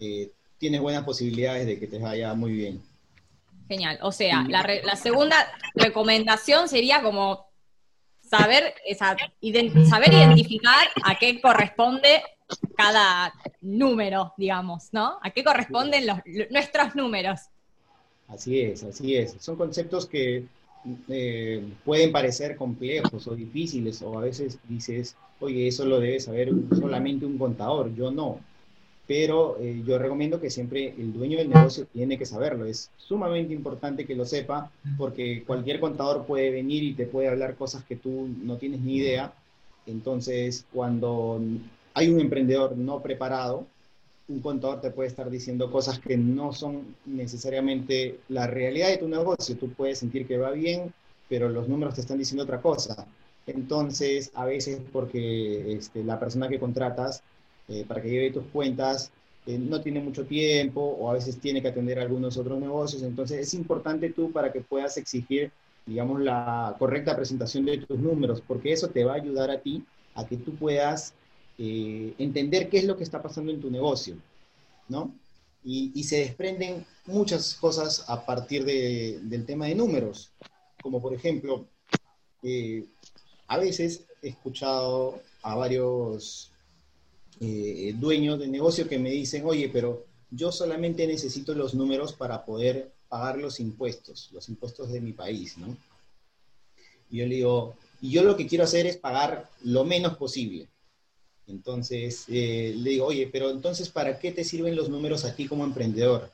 eh, 0.00 0.30
tienes 0.56 0.80
buenas 0.80 1.04
posibilidades 1.04 1.66
de 1.66 1.78
que 1.78 1.86
te 1.86 1.98
vaya 1.98 2.32
muy 2.32 2.52
bien. 2.52 2.82
Genial. 3.68 3.98
O 4.00 4.10
sea, 4.10 4.46
la, 4.48 4.96
segunda 4.96 5.36
recomendación 5.74 6.70
sería 6.70 7.02
como 7.02 7.45
saber, 8.28 8.74
saber 8.98 10.12
identificar 10.12 10.88
a 11.04 11.18
qué 11.18 11.40
corresponde 11.40 12.22
cada 12.76 13.32
número, 13.60 14.32
digamos, 14.36 14.88
¿no? 14.92 15.18
¿A 15.22 15.30
qué 15.30 15.42
corresponden 15.42 16.06
los, 16.06 16.18
nuestros 16.50 16.94
números? 16.94 17.40
Así 18.28 18.60
es, 18.60 18.82
así 18.84 19.16
es. 19.16 19.36
Son 19.40 19.56
conceptos 19.56 20.06
que 20.06 20.44
eh, 21.08 21.64
pueden 21.84 22.12
parecer 22.12 22.56
complejos 22.56 23.26
o 23.26 23.34
difíciles, 23.34 24.02
o 24.02 24.18
a 24.18 24.22
veces 24.22 24.58
dices, 24.68 25.16
oye, 25.40 25.68
eso 25.68 25.84
lo 25.84 26.00
debe 26.00 26.20
saber 26.20 26.50
solamente 26.70 27.26
un 27.26 27.38
contador, 27.38 27.94
yo 27.94 28.10
no 28.10 28.40
pero 29.06 29.56
eh, 29.60 29.82
yo 29.86 29.98
recomiendo 29.98 30.40
que 30.40 30.50
siempre 30.50 30.94
el 30.98 31.12
dueño 31.12 31.38
del 31.38 31.50
negocio 31.50 31.86
tiene 31.92 32.18
que 32.18 32.26
saberlo. 32.26 32.64
Es 32.64 32.90
sumamente 32.96 33.54
importante 33.54 34.04
que 34.04 34.16
lo 34.16 34.24
sepa 34.24 34.70
porque 34.98 35.44
cualquier 35.44 35.78
contador 35.78 36.26
puede 36.26 36.50
venir 36.50 36.82
y 36.82 36.94
te 36.94 37.06
puede 37.06 37.28
hablar 37.28 37.54
cosas 37.54 37.84
que 37.84 37.96
tú 37.96 38.28
no 38.42 38.56
tienes 38.56 38.80
ni 38.80 38.96
idea. 38.96 39.32
Entonces, 39.86 40.66
cuando 40.72 41.40
hay 41.94 42.08
un 42.08 42.20
emprendedor 42.20 42.76
no 42.76 43.00
preparado, 43.00 43.66
un 44.28 44.40
contador 44.40 44.80
te 44.80 44.90
puede 44.90 45.08
estar 45.08 45.30
diciendo 45.30 45.70
cosas 45.70 46.00
que 46.00 46.16
no 46.16 46.52
son 46.52 46.96
necesariamente 47.04 48.18
la 48.28 48.48
realidad 48.48 48.88
de 48.88 48.98
tu 48.98 49.08
negocio. 49.08 49.56
Tú 49.56 49.70
puedes 49.70 50.00
sentir 50.00 50.26
que 50.26 50.36
va 50.36 50.50
bien, 50.50 50.92
pero 51.28 51.48
los 51.48 51.68
números 51.68 51.94
te 51.94 52.00
están 52.00 52.18
diciendo 52.18 52.42
otra 52.42 52.60
cosa. 52.60 53.06
Entonces, 53.46 54.32
a 54.34 54.44
veces 54.44 54.80
porque 54.92 55.74
este, 55.74 56.02
la 56.02 56.18
persona 56.18 56.48
que 56.48 56.58
contratas 56.58 57.22
eh, 57.68 57.84
para 57.86 58.00
que 58.00 58.10
lleve 58.10 58.30
tus 58.30 58.44
cuentas, 58.46 59.10
eh, 59.46 59.58
no 59.58 59.80
tiene 59.80 60.00
mucho 60.00 60.24
tiempo 60.24 60.80
o 60.80 61.10
a 61.10 61.14
veces 61.14 61.38
tiene 61.38 61.60
que 61.60 61.68
atender 61.68 61.98
algunos 61.98 62.36
otros 62.36 62.60
negocios. 62.60 63.02
Entonces 63.02 63.40
es 63.40 63.54
importante 63.54 64.10
tú 64.10 64.32
para 64.32 64.52
que 64.52 64.60
puedas 64.60 64.96
exigir, 64.96 65.50
digamos, 65.84 66.20
la 66.20 66.76
correcta 66.78 67.16
presentación 67.16 67.64
de 67.64 67.78
tus 67.78 67.98
números, 67.98 68.42
porque 68.46 68.72
eso 68.72 68.88
te 68.88 69.04
va 69.04 69.12
a 69.12 69.16
ayudar 69.16 69.50
a 69.50 69.60
ti 69.60 69.84
a 70.14 70.26
que 70.26 70.36
tú 70.36 70.54
puedas 70.54 71.14
eh, 71.58 72.14
entender 72.18 72.68
qué 72.68 72.78
es 72.78 72.84
lo 72.84 72.96
que 72.96 73.04
está 73.04 73.22
pasando 73.22 73.52
en 73.52 73.60
tu 73.60 73.70
negocio, 73.70 74.16
¿no? 74.88 75.14
Y, 75.68 76.04
se 76.04 76.18
desprenden 76.18 76.86
muchas 77.06 77.54
cosas 77.54 78.04
a 78.08 78.24
partir 78.24 78.64
del 78.64 79.44
tema 79.46 79.66
de 79.66 79.74
números, 79.74 80.30
como 80.80 81.02
por 81.02 81.12
ejemplo, 81.12 81.66
a 83.48 83.58
veces 83.58 84.04
he 84.22 84.28
escuchado 84.28 85.20
a 85.42 85.56
varios 85.56 86.52
eh, 87.40 87.94
dueños 87.96 88.38
de 88.38 88.48
negocio 88.48 88.88
que 88.88 88.98
me 88.98 89.10
dicen, 89.10 89.44
oye, 89.44 89.68
pero 89.72 90.06
yo 90.30 90.52
solamente 90.52 91.06
necesito 91.06 91.54
los 91.54 91.74
números 91.74 92.12
para 92.12 92.44
poder 92.44 92.92
pagar 93.08 93.38
los 93.38 93.60
impuestos, 93.60 94.30
los 94.32 94.48
impuestos 94.48 94.90
de 94.90 95.00
mi 95.00 95.12
país, 95.12 95.56
¿no? 95.58 95.76
Y 97.10 97.18
yo 97.18 97.26
le 97.26 97.34
digo, 97.36 97.76
y 98.00 98.10
yo 98.10 98.24
lo 98.24 98.36
que 98.36 98.46
quiero 98.46 98.64
hacer 98.64 98.86
es 98.86 98.96
pagar 98.96 99.48
lo 99.62 99.84
menos 99.84 100.16
posible. 100.16 100.68
Entonces, 101.46 102.24
eh, 102.28 102.74
le 102.76 102.90
digo, 102.90 103.06
oye, 103.06 103.28
pero 103.30 103.50
entonces, 103.50 103.88
¿para 103.88 104.18
qué 104.18 104.32
te 104.32 104.42
sirven 104.42 104.74
los 104.74 104.88
números 104.88 105.24
a 105.24 105.34
ti 105.34 105.46
como 105.46 105.64
emprendedor? 105.64 106.30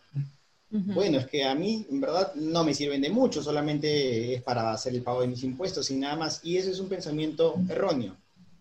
Bueno, 0.70 1.18
es 1.18 1.26
que 1.26 1.44
a 1.44 1.54
mí, 1.54 1.86
en 1.90 2.00
verdad, 2.00 2.34
no 2.34 2.64
me 2.64 2.72
sirven 2.72 3.02
de 3.02 3.10
mucho, 3.10 3.42
solamente 3.42 4.34
es 4.34 4.42
para 4.42 4.72
hacer 4.72 4.94
el 4.94 5.02
pago 5.02 5.20
de 5.20 5.26
mis 5.26 5.42
impuestos 5.42 5.90
y 5.90 5.96
nada 5.96 6.16
más. 6.16 6.40
Y 6.42 6.56
ese 6.56 6.70
es 6.70 6.80
un 6.80 6.88
pensamiento 6.88 7.56
erróneo. 7.68 8.16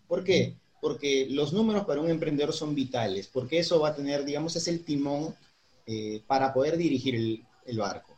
¿Por 0.06 0.22
qué? 0.22 0.54
Porque 0.82 1.28
los 1.30 1.52
números 1.52 1.84
para 1.84 2.00
un 2.00 2.10
emprendedor 2.10 2.52
son 2.52 2.74
vitales, 2.74 3.28
porque 3.28 3.60
eso 3.60 3.78
va 3.78 3.90
a 3.90 3.94
tener, 3.94 4.24
digamos, 4.24 4.56
es 4.56 4.66
el 4.66 4.84
timón 4.84 5.32
eh, 5.86 6.20
para 6.26 6.52
poder 6.52 6.76
dirigir 6.76 7.14
el, 7.14 7.78
barco. 7.78 8.12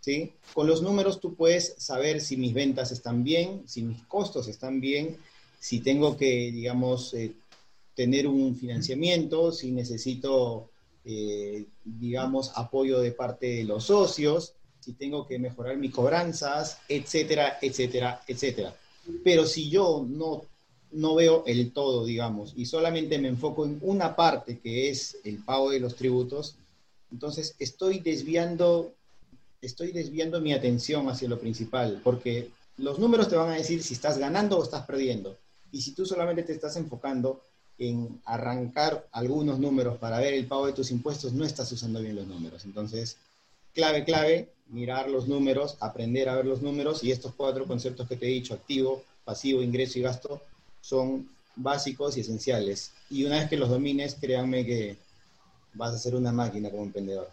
¿sí? 0.00 0.32
Con 0.52 0.66
los 0.66 0.82
números 0.82 1.20
tú 1.20 1.36
puedes 1.36 1.76
saber 1.78 2.20
si 2.20 2.36
mis 2.36 2.52
ventas 2.52 2.90
están 2.90 3.22
bien, 3.22 3.62
si 3.66 3.82
mis 3.82 4.02
costos 4.02 4.48
están 4.48 4.80
bien, 4.80 5.16
si 5.60 5.78
tengo 5.78 6.16
que, 6.16 6.50
digamos, 6.50 7.14
eh, 7.14 7.34
tener 7.94 8.26
un 8.26 8.56
financiamiento, 8.56 9.52
si 9.52 9.70
necesito, 9.70 10.70
eh, 11.04 11.66
digamos, 11.84 12.50
apoyo 12.56 12.98
de 12.98 13.12
parte 13.12 13.46
de 13.46 13.64
los 13.64 13.84
socios, 13.84 14.54
si 14.80 14.94
tengo 14.94 15.24
que 15.24 15.38
mejorar 15.38 15.76
mis 15.76 15.92
cobranzas, 15.92 16.78
etcétera, 16.88 17.58
etcétera, 17.62 18.22
etcétera. 18.26 18.74
Pero 19.22 19.46
si 19.46 19.70
yo 19.70 20.04
no 20.08 20.46
no 20.92 21.14
veo 21.14 21.44
el 21.46 21.72
todo, 21.72 22.04
digamos, 22.04 22.52
y 22.56 22.66
solamente 22.66 23.18
me 23.18 23.28
enfoco 23.28 23.64
en 23.64 23.78
una 23.82 24.14
parte 24.14 24.58
que 24.58 24.90
es 24.90 25.18
el 25.24 25.38
pago 25.38 25.70
de 25.70 25.80
los 25.80 25.96
tributos, 25.96 26.56
entonces 27.10 27.54
estoy 27.58 28.00
desviando, 28.00 28.94
estoy 29.60 29.92
desviando 29.92 30.40
mi 30.40 30.52
atención 30.52 31.08
hacia 31.08 31.28
lo 31.28 31.38
principal, 31.38 32.00
porque 32.02 32.50
los 32.78 32.98
números 32.98 33.28
te 33.28 33.36
van 33.36 33.50
a 33.50 33.56
decir 33.56 33.82
si 33.82 33.94
estás 33.94 34.18
ganando 34.18 34.58
o 34.58 34.62
estás 34.62 34.86
perdiendo. 34.86 35.36
Y 35.70 35.80
si 35.82 35.92
tú 35.92 36.04
solamente 36.04 36.42
te 36.42 36.52
estás 36.52 36.76
enfocando 36.76 37.42
en 37.78 38.20
arrancar 38.24 39.08
algunos 39.12 39.58
números 39.58 39.98
para 39.98 40.18
ver 40.18 40.34
el 40.34 40.46
pago 40.46 40.66
de 40.66 40.72
tus 40.72 40.90
impuestos, 40.90 41.32
no 41.32 41.44
estás 41.44 41.70
usando 41.72 42.00
bien 42.00 42.16
los 42.16 42.26
números. 42.26 42.64
Entonces, 42.64 43.16
clave, 43.74 44.04
clave, 44.04 44.52
mirar 44.68 45.08
los 45.10 45.28
números, 45.28 45.76
aprender 45.80 46.28
a 46.28 46.36
ver 46.36 46.46
los 46.46 46.62
números 46.62 47.02
y 47.02 47.10
estos 47.10 47.34
cuatro 47.34 47.66
conceptos 47.66 48.08
que 48.08 48.16
te 48.16 48.26
he 48.26 48.30
dicho, 48.30 48.54
activo, 48.54 49.02
pasivo, 49.24 49.62
ingreso 49.62 49.98
y 49.98 50.02
gasto, 50.02 50.42
son 50.82 51.26
básicos 51.56 52.16
y 52.18 52.20
esenciales. 52.20 52.92
Y 53.08 53.24
una 53.24 53.38
vez 53.38 53.48
que 53.48 53.56
los 53.56 53.70
domines, 53.70 54.16
créanme 54.20 54.66
que 54.66 54.98
vas 55.72 55.94
a 55.94 55.98
ser 55.98 56.14
una 56.14 56.32
máquina 56.32 56.70
como 56.70 56.82
emprendedor. 56.82 57.30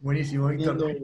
Buenísimo, 0.00 0.48
Víctor. 0.48 0.98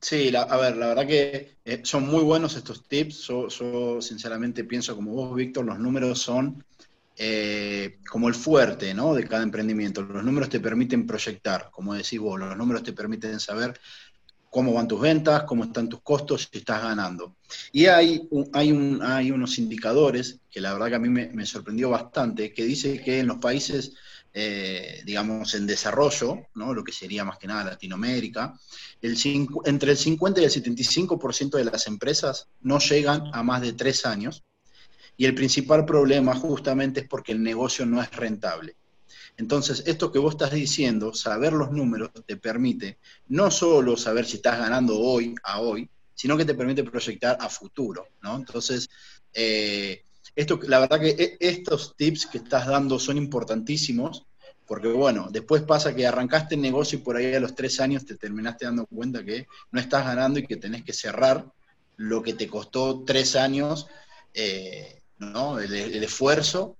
Sí, 0.00 0.32
a 0.36 0.56
ver, 0.58 0.76
la 0.76 0.88
verdad 0.88 1.06
que 1.06 1.56
eh, 1.64 1.80
son 1.82 2.06
muy 2.06 2.22
buenos 2.22 2.54
estos 2.56 2.86
tips. 2.86 3.26
Yo, 3.26 4.00
sinceramente 4.02 4.62
pienso 4.64 4.94
como 4.94 5.12
vos, 5.12 5.34
Víctor, 5.34 5.64
los 5.64 5.78
números 5.78 6.20
son 6.20 6.62
eh, 7.16 7.96
como 8.08 8.28
el 8.28 8.34
fuerte 8.34 8.92
¿no? 8.92 9.14
de 9.14 9.26
cada 9.26 9.42
emprendimiento. 9.42 10.02
Los 10.02 10.22
números 10.22 10.50
te 10.50 10.60
permiten 10.60 11.06
proyectar, 11.06 11.70
como 11.70 11.94
decís 11.94 12.20
vos, 12.20 12.38
los 12.38 12.54
números 12.56 12.82
te 12.82 12.92
permiten 12.92 13.40
saber 13.40 13.80
cómo 14.54 14.72
van 14.72 14.86
tus 14.86 15.00
ventas, 15.00 15.42
cómo 15.42 15.64
están 15.64 15.88
tus 15.88 16.00
costos, 16.00 16.48
si 16.48 16.58
estás 16.58 16.80
ganando. 16.80 17.34
Y 17.72 17.86
hay, 17.86 18.28
hay, 18.52 18.70
un, 18.70 19.02
hay 19.02 19.32
unos 19.32 19.58
indicadores 19.58 20.38
que 20.48 20.60
la 20.60 20.72
verdad 20.72 20.90
que 20.90 20.94
a 20.94 20.98
mí 21.00 21.08
me, 21.08 21.44
sorprendió 21.44 21.90
bastante, 21.90 22.54
que 22.54 22.64
dice 22.64 23.02
que 23.02 23.18
en 23.18 23.26
los 23.26 23.38
países, 23.38 23.94
eh, 24.32 25.02
digamos, 25.04 25.54
en 25.54 25.66
desarrollo, 25.66 26.46
¿no? 26.54 26.72
lo 26.72 26.84
que 26.84 26.92
sería 26.92 27.24
más 27.24 27.36
que 27.38 27.48
nada 27.48 27.64
Latinoamérica, 27.64 28.56
el 29.02 29.18
entre 29.64 29.90
el 29.90 29.96
50 29.96 30.40
y 30.40 30.44
el 30.44 30.50
75% 30.52 31.56
de 31.56 31.64
las 31.64 31.88
empresas 31.88 32.46
no 32.60 32.78
llegan 32.78 33.24
a 33.32 33.42
más 33.42 33.60
de 33.60 33.72
tres 33.72 34.06
años. 34.06 34.44
Y 35.16 35.24
el 35.24 35.34
principal 35.34 35.84
problema 35.84 36.36
justamente 36.36 37.00
es 37.00 37.08
porque 37.08 37.32
el 37.32 37.42
negocio 37.42 37.86
no 37.86 38.00
es 38.00 38.10
rentable. 38.12 38.76
Entonces, 39.36 39.82
esto 39.86 40.12
que 40.12 40.18
vos 40.18 40.34
estás 40.34 40.52
diciendo, 40.52 41.12
saber 41.12 41.52
los 41.52 41.72
números, 41.72 42.10
te 42.24 42.36
permite 42.36 42.98
no 43.28 43.50
solo 43.50 43.96
saber 43.96 44.26
si 44.26 44.36
estás 44.36 44.58
ganando 44.58 44.98
hoy 44.98 45.34
a 45.42 45.60
hoy, 45.60 45.88
sino 46.14 46.36
que 46.36 46.44
te 46.44 46.54
permite 46.54 46.84
proyectar 46.84 47.36
a 47.40 47.48
futuro, 47.48 48.06
¿no? 48.22 48.36
Entonces, 48.36 48.88
eh, 49.32 50.04
esto, 50.36 50.60
la 50.62 50.78
verdad 50.78 51.00
que 51.00 51.10
e, 51.10 51.36
estos 51.40 51.96
tips 51.96 52.26
que 52.26 52.38
estás 52.38 52.66
dando 52.66 52.98
son 53.00 53.16
importantísimos, 53.16 54.24
porque 54.66 54.88
bueno, 54.88 55.28
después 55.30 55.62
pasa 55.62 55.94
que 55.94 56.06
arrancaste 56.06 56.54
el 56.54 56.60
negocio 56.60 56.98
y 56.98 57.02
por 57.02 57.16
ahí 57.16 57.34
a 57.34 57.40
los 57.40 57.54
tres 57.56 57.80
años 57.80 58.06
te 58.06 58.16
terminaste 58.16 58.66
dando 58.66 58.86
cuenta 58.86 59.24
que 59.24 59.46
no 59.72 59.80
estás 59.80 60.04
ganando 60.04 60.38
y 60.38 60.46
que 60.46 60.56
tenés 60.56 60.84
que 60.84 60.92
cerrar 60.92 61.44
lo 61.96 62.22
que 62.22 62.34
te 62.34 62.48
costó 62.48 63.02
tres 63.04 63.36
años, 63.36 63.88
eh, 64.32 65.02
¿no? 65.18 65.58
el 65.58 66.02
esfuerzo 66.02 66.76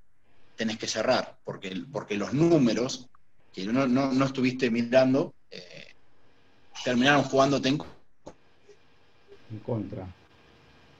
tenés 0.56 0.78
que 0.78 0.87
cerrar, 0.87 1.38
porque, 1.44 1.84
porque 1.92 2.16
los 2.16 2.32
números 2.32 3.08
que 3.52 3.64
no, 3.66 3.87
no, 3.87 4.25
estuviste 4.25 4.70
mirando 4.70 5.34
eh, 5.50 5.88
terminaron 6.84 7.23
jugándote 7.23 7.68
en, 7.68 7.78
en 9.52 9.58
contra. 9.61 10.06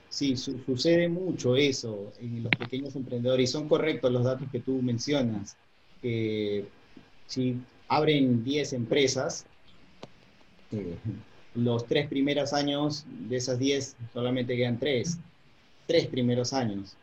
Sí, 0.09 0.37
sucede 0.37 1.09
mucho 1.09 1.57
eso 1.57 2.13
en 2.21 2.45
los 2.45 2.53
pequeños 2.57 2.95
emprendedores 2.95 3.51
y 3.51 3.53
son 3.53 3.69
correctos 3.69 4.13
los 4.13 4.23
datos 4.23 4.49
que 4.53 4.61
tú 4.61 4.81
mencionas. 4.81 5.57
si 6.01 7.57
abren 7.89 8.45
10 8.45 8.73
empresas, 8.75 9.45
eh, 10.71 10.97
los 11.55 11.87
tres 11.87 12.09
primeros 12.09 12.53
años 12.53 13.07
de 13.09 13.37
esas 13.37 13.59
diez 13.59 13.97
solamente 14.13 14.57
quedan 14.57 14.79
tres, 14.79 15.19
tres 15.87 16.07
primeros 16.09 16.53
años, 16.53 16.97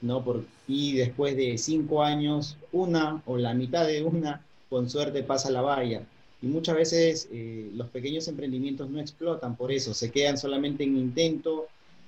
¿no? 0.00 0.24
Por, 0.24 0.44
y 0.66 0.94
después 0.94 1.36
de 1.36 1.58
cinco 1.58 2.02
años, 2.02 2.56
una 2.72 3.22
o 3.26 3.36
la 3.36 3.54
mitad 3.54 3.86
de 3.86 4.02
una, 4.02 4.44
con 4.68 4.88
suerte 4.90 5.22
pasa 5.22 5.50
la 5.50 5.62
valla. 5.62 6.02
Y 6.40 6.46
muchas 6.46 6.76
veces 6.76 7.28
eh, 7.32 7.70
los 7.74 7.88
pequeños 7.88 8.28
emprendimientos 8.28 8.88
no 8.90 9.00
explotan 9.00 9.56
por 9.56 9.72
eso, 9.72 9.94
se 9.94 10.10
quedan 10.10 10.38
solamente 10.38 10.84
en 10.84 10.96
intento 10.96 11.66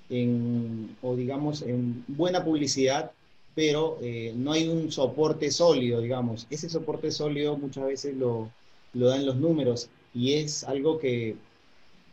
en, 0.08 0.96
o 1.02 1.16
digamos 1.16 1.62
en 1.62 2.04
buena 2.08 2.44
publicidad, 2.44 3.12
pero 3.54 3.98
eh, 4.02 4.32
no 4.36 4.52
hay 4.52 4.68
un 4.68 4.92
soporte 4.92 5.50
sólido, 5.50 6.00
digamos. 6.00 6.46
Ese 6.50 6.68
soporte 6.68 7.10
sólido 7.10 7.56
muchas 7.56 7.86
veces 7.86 8.16
lo, 8.16 8.50
lo 8.94 9.08
dan 9.08 9.26
los 9.26 9.36
números 9.36 9.88
y 10.14 10.34
es 10.34 10.64
algo 10.64 10.98
que 10.98 11.36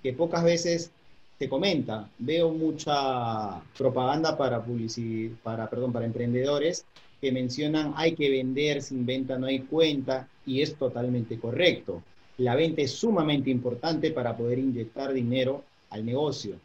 que 0.03 0.13
pocas 0.13 0.43
veces 0.43 0.91
te 1.38 1.48
comenta. 1.48 2.10
Veo 2.17 2.51
mucha 2.51 3.62
propaganda 3.77 4.38
para 4.38 4.63
publicidad, 4.63 5.36
para, 5.44 5.70
perdón, 5.70 5.94
para 5.94 6.06
emprendedores 6.06 6.86
que 7.22 7.32
mencionan 7.32 7.94
hay 7.96 8.15
que 8.15 8.29
vender, 8.29 8.82
sin 8.82 9.06
venta 9.06 9.38
no 9.38 9.48
hay 9.48 9.60
cuenta, 9.60 10.27
y 10.46 10.62
es 10.62 10.75
totalmente 10.75 11.39
correcto. 11.39 12.03
La 12.38 12.56
venta 12.56 12.82
es 12.82 12.91
sumamente 12.91 13.50
importante 13.50 14.12
para 14.12 14.38
poder 14.38 14.60
inyectar 14.60 15.13
dinero 15.13 15.63
al 15.89 16.06
negocio. 16.06 16.56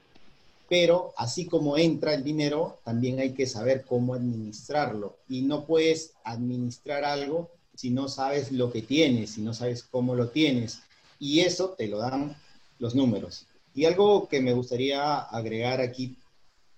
Pero 0.69 1.13
así 1.17 1.47
como 1.47 1.77
entra 1.77 2.15
el 2.15 2.25
dinero, 2.25 2.79
también 2.85 3.19
hay 3.19 3.33
que 3.33 3.47
saber 3.47 3.85
cómo 3.87 4.15
administrarlo. 4.15 5.17
Y 5.29 5.43
no 5.43 5.65
puedes 5.65 6.13
administrar 6.25 7.05
algo 7.05 7.51
si 7.75 7.91
no 7.91 8.09
sabes 8.09 8.53
lo 8.53 8.71
que 8.71 8.83
tienes, 8.83 9.31
si 9.31 9.43
no 9.43 9.55
sabes 9.55 9.83
cómo 9.83 10.15
lo 10.15 10.29
tienes. 10.29 10.81
Y 11.19 11.41
eso 11.41 11.71
te 11.71 11.89
lo 11.89 11.99
dan 11.99 12.37
los 12.79 12.95
números. 12.95 13.47
Y 13.75 13.85
algo 13.85 14.29
que 14.29 14.41
me 14.41 14.53
gustaría 14.53 15.19
agregar 15.19 15.81
aquí, 15.81 16.17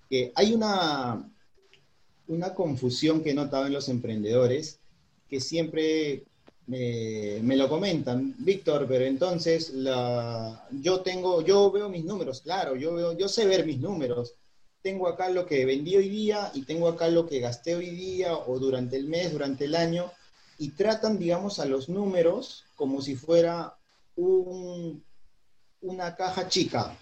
que 0.09 0.33
hay 0.35 0.55
una, 0.55 1.29
una 2.29 2.55
confusión 2.55 3.23
que 3.23 3.31
he 3.31 3.35
notado 3.35 3.67
en 3.67 3.73
los 3.73 3.89
emprendedores, 3.89 4.79
que 5.29 5.41
siempre 5.41 6.25
me, 6.67 7.57
lo 7.57 7.69
comentan, 7.69 8.35
Víctor, 8.39 8.87
pero 8.89 9.05
entonces 9.05 9.71
la, 9.71 10.67
yo 10.71 11.01
tengo, 11.01 11.43
yo 11.43 11.71
veo 11.71 11.89
mis 11.89 12.05
números, 12.05 12.41
claro, 12.41 12.77
yo 12.77 12.95
veo, 12.95 13.13
yo 13.17 13.29
sé 13.29 13.47
ver 13.47 13.67
mis 13.67 13.79
números. 13.79 14.35
Tengo 14.83 15.09
acá 15.09 15.31
lo 15.31 15.47
que 15.47 15.65
vendí 15.65 15.97
hoy 15.97 16.11
día 16.11 16.51
y 16.55 16.63
tengo 16.63 16.89
acá 16.89 17.09
lo 17.09 17.27
que 17.27 17.41
gasté 17.41 17.75
hoy 17.75 17.91
día 17.91 18.37
o 18.37 18.59
durante 18.59 18.97
el 18.97 19.07
mes, 19.07 19.33
durante 19.33 19.65
el 19.65 19.75
año, 19.75 20.11
y 20.59 20.71
tratan, 20.71 21.19
digamos, 21.19 21.59
a 21.59 21.65
los 21.65 21.89
números 21.89 22.65
como 22.77 23.01
si 23.01 23.17
fuera 23.17 23.77
un, 24.17 25.03
una 25.85 26.17
caja 26.17 26.49
chica 26.49 26.97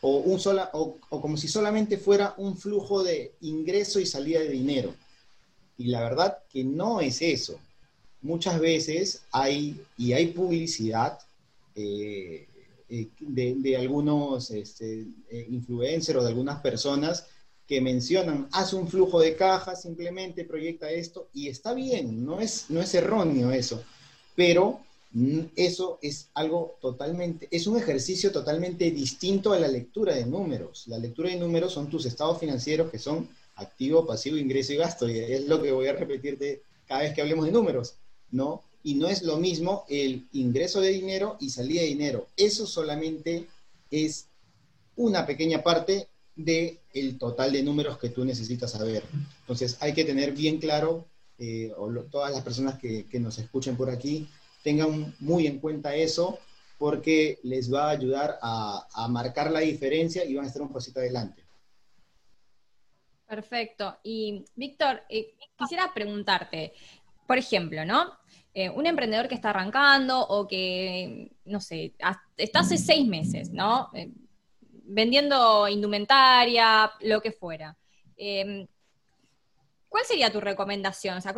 o, 0.00 0.18
un 0.18 0.40
sola, 0.40 0.70
o, 0.72 0.98
como 1.08 1.36
si 1.36 1.48
solamente 1.48 1.98
fuera 1.98 2.34
un 2.38 2.56
flujo 2.56 3.02
de 3.02 3.34
ingreso 3.42 4.00
y 4.00 4.06
salida 4.06 4.40
de 4.40 4.50
dinero. 4.50 4.94
Y 5.78 5.86
la 5.86 6.02
verdad 6.02 6.38
que 6.48 6.64
no 6.64 7.00
es 7.00 7.22
eso. 7.22 7.58
Muchas 8.22 8.58
veces 8.58 9.22
hay, 9.30 9.80
y 9.96 10.12
hay 10.12 10.28
publicidad 10.28 11.18
eh, 11.74 12.48
eh, 12.88 13.08
de, 13.20 13.76
algunos 13.76 14.50
este, 14.50 15.06
eh, 15.30 15.46
influencers 15.50 16.18
o 16.18 16.22
de 16.22 16.28
algunas 16.28 16.60
personas 16.60 17.26
que 17.66 17.80
mencionan, 17.80 18.48
hace 18.52 18.76
un 18.76 18.88
flujo 18.88 19.20
de 19.20 19.34
caja, 19.34 19.74
simplemente 19.74 20.44
proyecta 20.44 20.88
esto, 20.88 21.28
y 21.34 21.48
está 21.48 21.74
bien, 21.74 22.24
no 22.24 22.40
es, 22.40 22.66
no 22.68 22.80
es 22.80 22.94
erróneo 22.94 23.50
eso, 23.50 23.82
pero 24.36 24.80
eso 25.56 25.98
es 26.02 26.28
algo 26.34 26.76
totalmente, 26.80 27.48
es 27.50 27.66
un 27.66 27.78
ejercicio 27.78 28.30
totalmente 28.32 28.90
distinto 28.90 29.52
a 29.52 29.58
la 29.58 29.68
lectura 29.68 30.14
de 30.14 30.26
números. 30.26 30.86
La 30.88 30.98
lectura 30.98 31.30
de 31.30 31.36
números 31.36 31.72
son 31.72 31.88
tus 31.88 32.04
estados 32.04 32.38
financieros 32.38 32.90
que 32.90 32.98
son 32.98 33.28
activo, 33.54 34.06
pasivo, 34.06 34.36
ingreso 34.36 34.74
y 34.74 34.76
gasto. 34.76 35.08
Y 35.08 35.18
es 35.18 35.46
lo 35.46 35.62
que 35.62 35.72
voy 35.72 35.86
a 35.86 35.94
repetirte 35.94 36.62
cada 36.86 37.02
vez 37.02 37.14
que 37.14 37.22
hablemos 37.22 37.46
de 37.46 37.52
números, 37.52 37.94
¿no? 38.30 38.62
Y 38.82 38.94
no 38.94 39.08
es 39.08 39.22
lo 39.22 39.38
mismo 39.38 39.84
el 39.88 40.26
ingreso 40.32 40.80
de 40.80 40.90
dinero 40.90 41.38
y 41.40 41.48
salida 41.48 41.80
de 41.80 41.88
dinero. 41.88 42.26
Eso 42.36 42.66
solamente 42.66 43.46
es 43.90 44.26
una 44.96 45.24
pequeña 45.26 45.62
parte 45.62 46.08
del 46.34 46.78
el 46.92 47.16
total 47.16 47.52
de 47.52 47.62
números 47.62 47.98
que 47.98 48.10
tú 48.10 48.24
necesitas 48.24 48.72
saber. 48.72 49.02
Entonces 49.40 49.78
hay 49.80 49.94
que 49.94 50.04
tener 50.04 50.32
bien 50.32 50.58
claro, 50.58 51.06
eh, 51.38 51.72
todas 52.10 52.32
las 52.32 52.42
personas 52.42 52.78
que, 52.78 53.06
que 53.06 53.18
nos 53.18 53.38
escuchen 53.38 53.76
por 53.76 53.88
aquí, 53.88 54.28
tengan 54.66 55.14
muy 55.20 55.46
en 55.46 55.60
cuenta 55.60 55.94
eso 55.94 56.40
porque 56.76 57.38
les 57.44 57.72
va 57.72 57.86
a 57.86 57.90
ayudar 57.90 58.36
a, 58.42 59.06
marcar 59.08 59.52
la 59.52 59.60
diferencia 59.60 60.24
y 60.24 60.34
van 60.34 60.44
a 60.44 60.48
estar 60.48 60.60
un 60.60 60.72
pasito 60.72 60.98
adelante. 60.98 61.44
Perfecto. 63.28 63.96
Y 64.02 64.44
Víctor, 64.56 65.04
eh, 65.08 65.36
quisiera 65.56 65.94
preguntarte, 65.94 66.72
por 67.28 67.38
ejemplo, 67.38 67.84
¿no? 67.84 68.18
Eh, 68.52 68.68
un 68.68 68.86
emprendedor 68.86 69.28
que 69.28 69.36
está 69.36 69.50
arrancando 69.50 70.20
o 70.20 70.48
que, 70.48 71.30
no 71.44 71.60
sé, 71.60 71.94
está 72.36 72.58
hace 72.58 72.76
seis 72.76 73.06
meses, 73.06 73.50
¿no? 73.52 73.90
Eh, 73.94 74.10
vendiendo 74.82 75.68
indumentaria, 75.68 76.90
lo 77.02 77.20
que 77.20 77.30
fuera. 77.30 77.76
¿Cuál 79.88 80.04
sería 80.04 80.32
tu 80.32 80.40
recomendación? 80.40 81.18
O 81.18 81.20
sea, 81.20 81.32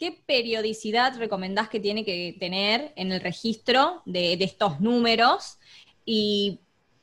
¿qué 0.00 0.18
periodicidad 0.26 1.18
recomendás 1.18 1.68
que 1.68 1.78
tiene 1.78 2.06
que 2.06 2.34
tener 2.40 2.94
en 2.96 3.12
el 3.12 3.20
registro 3.20 4.02
de, 4.06 4.32
estos 4.40 4.80
números? 4.80 5.58
Y 6.06 6.60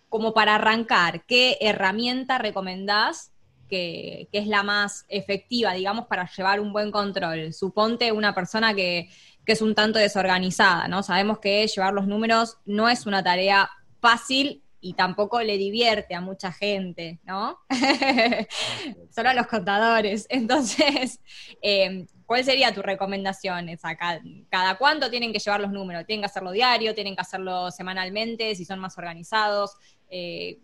como 0.10 0.34
para 0.34 0.56
arrancar, 0.56 1.24
¿qué 1.26 1.60
herramienta 1.62 2.40
recomendás 2.40 3.32
que, 3.70 4.28
es 4.32 4.48
la 4.48 4.64
más 4.64 5.06
efectiva, 5.10 5.74
digamos, 5.74 6.08
para 6.08 6.28
llevar 6.36 6.60
un 6.60 6.74
buen 6.74 6.90
control? 6.90 7.54
Suponte 7.54 8.12
una 8.12 8.34
persona 8.34 8.74
que, 8.74 9.10
es 9.46 9.62
un 9.62 9.76
tanto 9.76 9.98
desorganizada, 9.98 10.90
¿no? 10.90 11.04
Sabemos 11.04 11.40
que 11.40 11.66
llevar 11.68 11.94
los 11.94 12.06
números 12.06 12.58
no 12.66 12.90
es 12.90 13.06
una 13.06 13.24
tarea 13.24 13.70
fácil 14.02 14.62
y 14.82 14.92
tampoco 14.94 15.42
le 15.42 15.58
divierte 15.58 16.16
a 16.16 16.20
mucha 16.20 16.52
gente, 16.52 17.20
¿no? 17.24 17.58
Solo 19.16 19.30
a 19.30 19.34
los 19.34 19.48
contadores. 19.48 20.26
Entonces, 20.30 21.22
eh, 21.62 22.08
¿cuál 22.28 22.44
sería 22.44 22.76
tu 22.76 22.84
recomendación? 22.84 23.68
cada, 24.50 24.78
cuánto 24.78 25.10
tienen 25.10 25.34
que 25.34 25.40
llevar 25.40 25.62
los 25.62 25.72
números? 25.72 26.06
¿Tienen 26.06 26.22
que 26.22 26.28
hacerlo 26.28 26.52
diario? 26.52 26.94
¿Tienen 26.94 27.16
que 27.16 27.22
hacerlo 27.22 27.72
semanalmente? 27.72 28.54
Si 28.54 28.66
son 28.66 28.78
más 28.80 28.96
organizados. 29.00 29.72
Eh, 30.12 30.60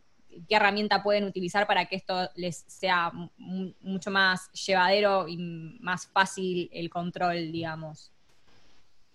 ¿Qué 0.47 0.56
herramienta 0.56 1.02
pueden 1.02 1.23
utilizar 1.23 1.65
para 1.65 1.86
que 1.86 1.95
esto 1.95 2.30
les 2.36 2.63
sea 2.67 3.12
mucho 3.38 4.12
más 4.12 4.52
llevadero 4.52 5.28
y 5.28 5.38
más 5.80 6.08
fácil 6.08 6.69
el 6.73 6.89
control, 6.89 7.52
digamos? 7.52 8.12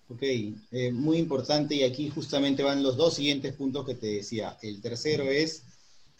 Ok, 0.08 0.22
eh, 0.22 0.90
muy 0.92 1.18
importante 1.18 1.74
y 1.74 1.82
aquí 1.82 2.08
justamente 2.08 2.62
van 2.62 2.82
los 2.82 2.96
dos 2.96 3.14
siguientes 3.14 3.52
puntos 3.54 3.84
que 3.84 3.94
te 3.94 4.06
decía. 4.06 4.56
El 4.62 4.80
tercero 4.80 5.24
es 5.24 5.64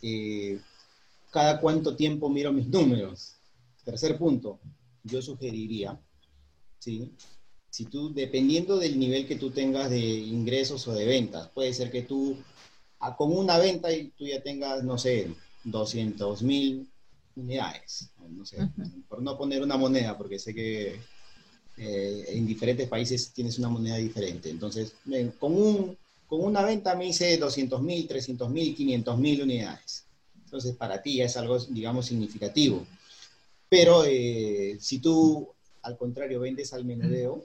eh, 0.02 0.58
cada 1.30 1.60
cuánto 1.60 1.96
tiempo 1.96 2.28
miro 2.28 2.52
mis 2.52 2.66
números. 2.66 3.36
Tercer 3.84 4.18
punto, 4.18 4.58
yo 5.04 5.22
sugeriría, 5.22 5.98
¿sí? 6.78 7.10
si 7.70 7.84
tú, 7.84 8.12
dependiendo 8.12 8.78
del 8.78 8.98
nivel 8.98 9.26
que 9.26 9.36
tú 9.36 9.50
tengas 9.50 9.90
de 9.90 9.98
ingresos 10.00 10.86
o 10.88 10.94
de 10.94 11.06
ventas, 11.06 11.48
puede 11.54 11.72
ser 11.72 11.90
que 11.90 12.02
tú 12.02 12.36
con 13.16 13.36
una 13.36 13.58
venta 13.58 13.92
y 13.92 14.08
tú 14.08 14.26
ya 14.26 14.42
tengas, 14.42 14.82
no 14.82 14.98
sé, 14.98 15.30
200 15.64 16.42
mil 16.42 16.88
unidades, 17.36 18.10
no 18.30 18.44
sé, 18.44 18.68
por 19.08 19.22
no 19.22 19.38
poner 19.38 19.62
una 19.62 19.76
moneda, 19.76 20.18
porque 20.18 20.38
sé 20.38 20.54
que 20.54 21.00
eh, 21.76 22.24
en 22.28 22.46
diferentes 22.46 22.88
países 22.88 23.32
tienes 23.32 23.58
una 23.58 23.68
moneda 23.68 23.96
diferente. 23.96 24.50
Entonces, 24.50 24.94
con, 25.38 25.54
un, 25.54 25.96
con 26.26 26.42
una 26.42 26.64
venta 26.64 26.96
me 26.96 27.06
hice 27.06 27.36
200 27.36 27.80
mil, 27.80 28.08
300 28.08 28.50
mil, 28.50 28.74
500 28.74 29.18
mil 29.18 29.42
unidades. 29.42 30.04
Entonces, 30.44 30.74
para 30.74 31.00
ti 31.00 31.20
es 31.20 31.36
algo, 31.36 31.58
digamos, 31.60 32.06
significativo. 32.06 32.84
Pero 33.68 34.02
eh, 34.04 34.78
si 34.80 34.98
tú, 34.98 35.48
al 35.88 35.96
contrario, 35.96 36.40
vendes 36.40 36.72
al 36.72 36.84
menudeo, 36.84 37.44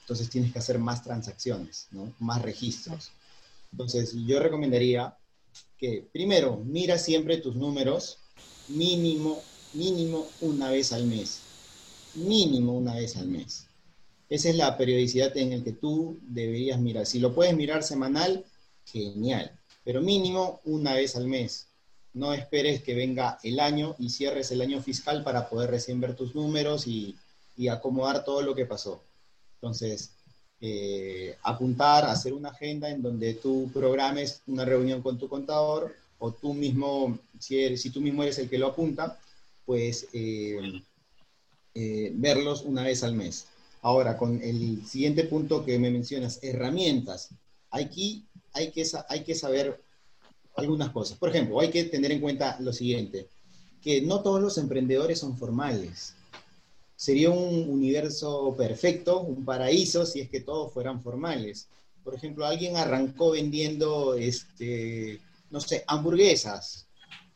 entonces 0.00 0.30
tienes 0.30 0.52
que 0.52 0.58
hacer 0.58 0.78
más 0.78 1.02
transacciones, 1.02 1.88
¿no? 1.90 2.12
más 2.18 2.40
registros. 2.42 3.12
Entonces, 3.70 4.14
yo 4.26 4.40
recomendaría 4.40 5.16
que, 5.78 6.08
primero, 6.12 6.56
mira 6.64 6.98
siempre 6.98 7.36
tus 7.38 7.54
números 7.54 8.18
mínimo, 8.68 9.40
mínimo 9.74 10.26
una 10.40 10.70
vez 10.70 10.92
al 10.92 11.06
mes 11.06 11.42
mínimo 12.14 12.76
una 12.76 12.94
vez 12.94 13.16
al 13.16 13.28
mes. 13.28 13.66
Esa 14.28 14.48
es 14.48 14.56
la 14.56 14.76
periodicidad 14.76 15.36
en 15.36 15.58
la 15.58 15.64
que 15.64 15.72
tú 15.72 16.18
deberías 16.22 16.80
mirar. 16.80 17.06
Si 17.06 17.18
lo 17.18 17.34
puedes 17.34 17.54
mirar 17.54 17.82
semanal, 17.82 18.44
genial, 18.86 19.58
pero 19.84 20.00
mínimo 20.00 20.60
una 20.64 20.94
vez 20.94 21.16
al 21.16 21.26
mes. 21.26 21.68
No 22.14 22.32
esperes 22.32 22.82
que 22.82 22.94
venga 22.94 23.38
el 23.42 23.60
año 23.60 23.94
y 23.98 24.10
cierres 24.10 24.50
el 24.50 24.60
año 24.60 24.82
fiscal 24.82 25.24
para 25.24 25.48
poder 25.48 25.70
recién 25.70 26.00
ver 26.00 26.14
tus 26.14 26.34
números 26.34 26.86
y, 26.86 27.16
acomodar 27.68 28.24
todo 28.24 28.42
lo 28.42 28.54
que 28.54 28.66
pasó. 28.66 29.02
Entonces, 29.54 30.12
eh, 30.60 31.36
apuntar, 31.42 32.04
hacer 32.04 32.32
una 32.32 32.50
agenda 32.50 32.88
en 32.88 33.02
donde 33.02 33.34
tú 33.34 33.68
programes 33.72 34.42
una 34.46 34.64
reunión 34.64 35.02
con 35.02 35.18
tu 35.18 35.28
contador 35.28 35.94
o 36.18 36.30
tú 36.30 36.54
mismo, 36.54 37.18
si, 37.38 37.76
si 37.76 37.90
tú 37.90 38.00
mismo 38.00 38.22
eres 38.22 38.38
el 38.38 38.48
que 38.48 38.58
lo 38.58 38.68
apunta, 38.68 39.18
pues 39.66 40.06
eh, 40.12 40.82
eh, 41.74 42.12
verlos 42.14 42.62
una 42.62 42.84
vez 42.84 43.02
al 43.02 43.14
mes. 43.14 43.46
Ahora, 43.80 44.16
con 44.16 44.40
el 44.40 44.86
siguiente 44.86 45.24
punto 45.24 45.64
que 45.64 45.78
me 45.78 45.90
mencionas, 45.90 46.38
herramientas. 46.42 47.30
Aquí 47.72 48.24
hay 48.52 48.70
que, 48.70 48.86
hay 49.08 49.24
que 49.24 49.34
saber 49.34 49.82
algunas 50.56 50.90
cosas. 50.90 51.18
Por 51.18 51.30
ejemplo, 51.30 51.58
hay 51.58 51.70
que 51.70 51.84
tener 51.84 52.12
en 52.12 52.20
cuenta 52.20 52.56
lo 52.60 52.72
siguiente, 52.72 53.28
que 53.82 54.00
no 54.02 54.20
todos 54.20 54.40
los 54.40 54.58
emprendedores 54.58 55.18
son 55.18 55.36
formales 55.36 56.14
sería 57.02 57.30
un 57.30 57.68
universo 57.68 58.54
perfecto, 58.56 59.22
un 59.22 59.44
paraíso, 59.44 60.06
si 60.06 60.20
es 60.20 60.30
que 60.30 60.38
todos 60.38 60.72
fueran 60.72 61.02
formales. 61.02 61.66
Por 62.04 62.14
ejemplo, 62.14 62.46
alguien 62.46 62.76
arrancó 62.76 63.32
vendiendo, 63.32 64.14
este, 64.14 65.18
no 65.50 65.58
sé, 65.60 65.82
hamburguesas. 65.88 66.86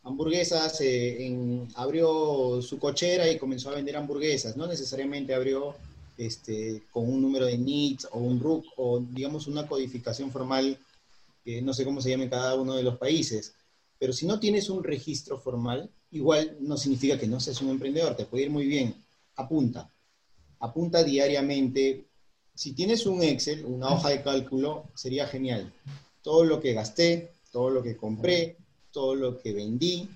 Hamburguesas, 0.05 0.81
eh, 0.83 1.67
abrió 1.75 2.63
su 2.63 2.79
cochera 2.79 3.29
y 3.29 3.39
comenzó 3.39 3.71
a 3.71 3.75
vender 3.75 3.97
hamburguesas. 3.97 4.57
No 4.57 4.69
necesariamente 4.69 5.35
abrió 5.35 5.75
este, 6.17 6.85
con 6.93 7.13
un 7.13 7.21
número 7.21 7.47
de 7.47 7.59
NITS 7.59 8.07
o 8.13 8.21
un 8.21 8.39
RUC 8.39 8.67
o, 8.77 9.01
digamos, 9.01 9.49
una 9.49 9.67
codificación 9.67 10.31
formal, 10.31 10.79
no 11.45 11.75
sé 11.75 11.85
cómo 11.85 12.01
se 12.01 12.11
llama 12.11 12.25
en 12.25 12.31
cada 12.31 12.55
uno 12.55 12.77
de 12.77 12.85
los 12.85 12.99
países. 12.99 13.55
Pero 13.99 14.13
si 14.13 14.27
no 14.27 14.39
tienes 14.39 14.71
un 14.71 14.85
registro 14.85 15.41
formal, 15.41 15.91
igual 16.13 16.57
no 16.61 16.77
significa 16.77 17.19
que 17.19 17.27
no 17.27 17.41
seas 17.41 17.61
un 17.63 17.71
emprendedor, 17.71 18.15
te 18.15 18.27
puede 18.27 18.45
ir 18.45 18.51
muy 18.51 18.67
bien 18.67 19.06
apunta. 19.37 19.91
Apunta 20.61 21.05
diariamente. 21.05 22.05
Si 22.55 22.73
tienes 22.73 23.07
un 23.07 23.23
Excel, 23.23 23.65
una 23.65 23.93
hoja 23.93 24.09
de 24.09 24.23
cálculo, 24.23 24.85
sería 24.95 25.27
genial. 25.27 25.73
Todo 26.23 26.45
lo 26.45 26.61
que 26.61 26.73
gasté, 26.73 27.31
todo 27.53 27.71
lo 27.71 27.83
que 27.83 27.97
compré, 27.97 28.57
todo 28.91 29.15
lo 29.15 29.39
que 29.39 29.53
vendí, 29.53 30.09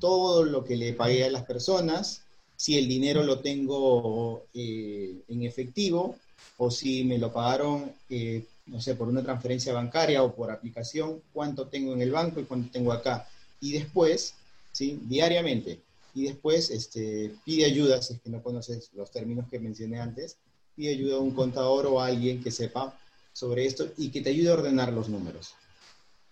todo 0.00 0.44
lo 0.44 0.64
que 0.64 0.76
le 0.76 0.94
pagué 0.94 1.24
a 1.24 1.30
las 1.30 1.44
personas, 1.44 2.22
si 2.56 2.78
el 2.78 2.88
dinero 2.88 3.22
lo 3.22 3.40
tengo 3.40 4.44
eh, 4.54 5.22
en 5.28 5.42
efectivo 5.42 6.16
o 6.58 6.70
si 6.70 7.04
me 7.04 7.18
lo 7.18 7.32
pagaron, 7.32 7.92
eh, 8.08 8.44
no 8.66 8.80
sé, 8.80 8.94
por 8.94 9.08
una 9.08 9.22
transferencia 9.22 9.72
bancaria 9.72 10.22
o 10.22 10.34
por 10.34 10.50
aplicación, 10.50 11.20
cuánto 11.32 11.66
tengo 11.66 11.92
en 11.92 12.02
el 12.02 12.10
banco 12.10 12.40
y 12.40 12.44
cuánto 12.44 12.70
tengo 12.70 12.92
acá. 12.92 13.28
Y 13.60 13.72
después, 13.72 14.34
¿sí? 14.70 14.98
diariamente, 15.02 15.80
y 16.14 16.24
después 16.24 16.70
este, 16.70 17.32
pide 17.44 17.64
ayuda, 17.64 18.02
si 18.02 18.14
es 18.14 18.20
que 18.20 18.30
no 18.30 18.42
conoces 18.42 18.90
los 18.94 19.10
términos 19.10 19.46
que 19.50 19.58
mencioné 19.58 20.00
antes, 20.00 20.36
pide 20.76 20.90
ayuda 20.90 21.16
a 21.16 21.20
un 21.20 21.32
contador 21.32 21.86
o 21.86 22.00
a 22.00 22.06
alguien 22.06 22.42
que 22.42 22.50
sepa 22.50 22.98
sobre 23.32 23.64
esto 23.66 23.90
y 23.96 24.10
que 24.10 24.20
te 24.20 24.30
ayude 24.30 24.50
a 24.50 24.54
ordenar 24.54 24.92
los 24.92 25.08
números. 25.08 25.54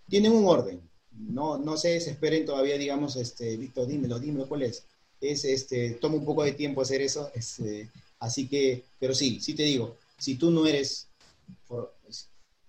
Tienen 0.09 0.33
un 0.33 0.47
orden, 0.47 0.81
no, 1.13 1.57
no 1.59 1.77
se 1.77 1.91
desesperen 1.91 2.45
todavía, 2.45 2.77
digamos, 2.77 3.17
este, 3.17 3.57
Víctor, 3.57 3.87
dímelo, 3.87 4.19
dímelo 4.19 4.49
cuál 4.49 4.63
es. 4.63 4.85
Es, 5.21 5.45
este, 5.45 5.93
toma 5.93 6.17
un 6.17 6.25
poco 6.25 6.45
de 6.45 6.53
tiempo 6.53 6.83
hacer 6.83 7.01
eso, 7.01 7.31
este, 7.35 7.89
así 8.19 8.49
que, 8.49 8.85
pero 8.99 9.15
sí, 9.15 9.41
sí 9.41 9.55
te 9.55 9.63
digo, 9.63 9.97
si 10.19 10.35
tú 10.35 10.51
no 10.51 10.67
eres, 10.67 11.09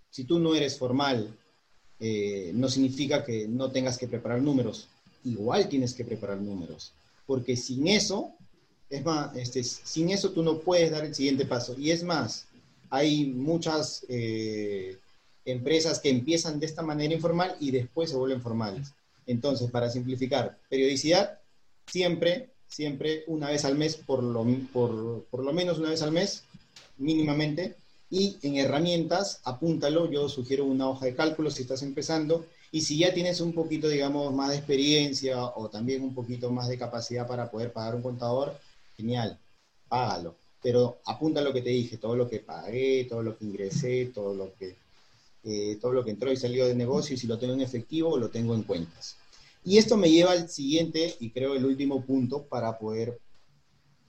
si 0.10 0.24
tú 0.24 0.40
no 0.40 0.56
eres 0.56 0.78
formal, 0.78 1.36
eh, 2.00 2.52
no 2.54 2.70
significa 2.70 3.24
que 3.24 3.48
no 3.48 3.70
tengas 3.70 3.98
que 3.98 4.08
preparar 4.08 4.42
números, 4.42 4.88
igual 5.26 5.68
tienes 5.68 5.94
que 5.94 6.06
preparar 6.06 6.38
números 6.38 6.94
porque 7.32 7.56
sin 7.56 7.88
eso, 7.88 8.34
es 8.90 9.06
más, 9.06 9.34
este, 9.38 9.64
sin 9.64 10.10
eso 10.10 10.32
tú 10.32 10.44
no 10.44 10.60
puedes 10.60 10.92
dar 10.92 11.06
el 11.06 11.16
siguiente 11.16 11.46
paso. 11.46 11.78
Y 11.80 11.92
es 11.92 12.04
más, 12.04 12.46
hay 12.90 13.28
muchas 13.28 14.06
eh, 14.10 14.98
empresas 15.46 16.00
que 16.00 16.10
empiezan 16.10 16.60
de 16.60 16.66
esta 16.66 16.82
manera 16.82 17.14
informal 17.14 17.56
y 17.62 17.72
después 17.72 18.10
se 18.10 18.18
vuelven 18.18 18.42
formales. 18.42 18.92
Entonces, 19.28 19.72
para 19.72 19.90
simplificar, 19.90 20.58
periodicidad, 20.68 21.40
siempre, 21.88 22.50
siempre 22.68 23.24
una 23.28 23.50
vez 23.50 23.64
al 23.64 23.78
mes, 23.78 23.96
por 23.96 24.22
lo, 24.22 24.46
por, 24.74 25.24
por 25.32 25.46
lo 25.46 25.54
menos 25.54 25.80
una 25.80 25.92
vez 25.92 26.02
al 26.02 26.12
mes, 26.12 26.44
mínimamente. 26.98 27.78
Y 28.10 28.40
en 28.42 28.58
herramientas, 28.58 29.40
apúntalo, 29.46 30.12
yo 30.12 30.28
sugiero 30.28 30.66
una 30.66 30.90
hoja 30.90 31.06
de 31.06 31.16
cálculo 31.16 31.50
si 31.50 31.62
estás 31.62 31.82
empezando 31.82 32.46
y 32.72 32.82
si 32.82 32.98
ya 32.98 33.14
tienes 33.14 33.42
un 33.42 33.54
poquito, 33.54 33.90
digamos, 33.90 34.34
más 34.34 34.50
de 34.50 34.56
experiencia 34.56 35.44
o 35.44 35.70
también 35.70 36.04
un 36.04 36.16
poquito 36.16 36.50
más 36.52 36.70
de 36.70 36.78
capacidad 36.78 37.28
para 37.28 37.52
poder 37.52 37.74
pagar 37.74 37.96
un 37.96 38.02
contador, 38.02 38.58
genial, 38.96 39.38
págalo. 39.90 40.38
Pero 40.64 41.02
apunta 41.06 41.42
lo 41.42 41.52
que 41.52 41.62
te 41.62 41.72
dije, 41.72 41.98
todo 41.98 42.16
lo 42.16 42.30
que 42.30 42.40
pagué, 42.40 43.06
todo 43.10 43.24
lo 43.24 43.38
que 43.38 43.46
ingresé, 43.46 44.12
todo 44.14 44.34
lo 44.34 44.54
que, 44.56 44.76
eh, 45.44 45.78
todo 45.82 45.92
lo 45.92 46.06
que 46.06 46.12
entró 46.12 46.32
y 46.32 46.38
salió 46.38 46.66
de 46.66 46.76
negocio, 46.76 47.18
si 47.18 47.28
lo 47.28 47.38
tengo 47.38 47.54
en 47.54 47.62
efectivo, 47.62 48.18
lo 48.18 48.30
tengo 48.30 48.56
en 48.56 48.64
cuentas. 48.64 49.18
Y 49.66 49.78
esto 49.78 49.98
me 49.98 50.10
lleva 50.10 50.32
al 50.32 50.48
siguiente 50.48 51.16
y 51.20 51.32
creo 51.32 51.56
el 51.56 51.66
último 51.66 52.06
punto 52.06 52.44
para 52.44 52.80
poder, 52.80 53.20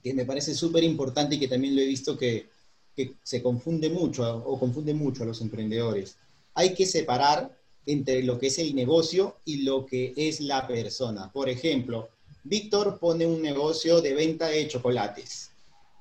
que 0.04 0.14
me 0.14 0.24
parece 0.24 0.54
súper 0.54 0.84
importante 0.84 1.34
y 1.34 1.40
que 1.40 1.48
también 1.48 1.74
lo 1.74 1.82
he 1.82 1.86
visto 1.86 2.16
que, 2.16 2.46
que 2.94 3.14
se 3.24 3.42
confunde 3.42 3.90
mucho 3.90 4.36
o 4.46 4.58
confunde 4.58 4.94
mucho 4.94 5.24
a 5.24 5.26
los 5.26 5.40
emprendedores. 5.40 6.16
Hay 6.54 6.74
que 6.74 6.86
separar 6.86 7.61
entre 7.86 8.22
lo 8.22 8.38
que 8.38 8.48
es 8.48 8.58
el 8.58 8.74
negocio 8.74 9.36
y 9.44 9.62
lo 9.62 9.86
que 9.86 10.12
es 10.16 10.40
la 10.40 10.66
persona. 10.66 11.30
Por 11.32 11.48
ejemplo, 11.48 12.08
Víctor 12.44 12.98
pone 12.98 13.26
un 13.26 13.40
negocio 13.40 14.00
de 14.00 14.14
venta 14.14 14.46
de 14.48 14.66
chocolates, 14.68 15.50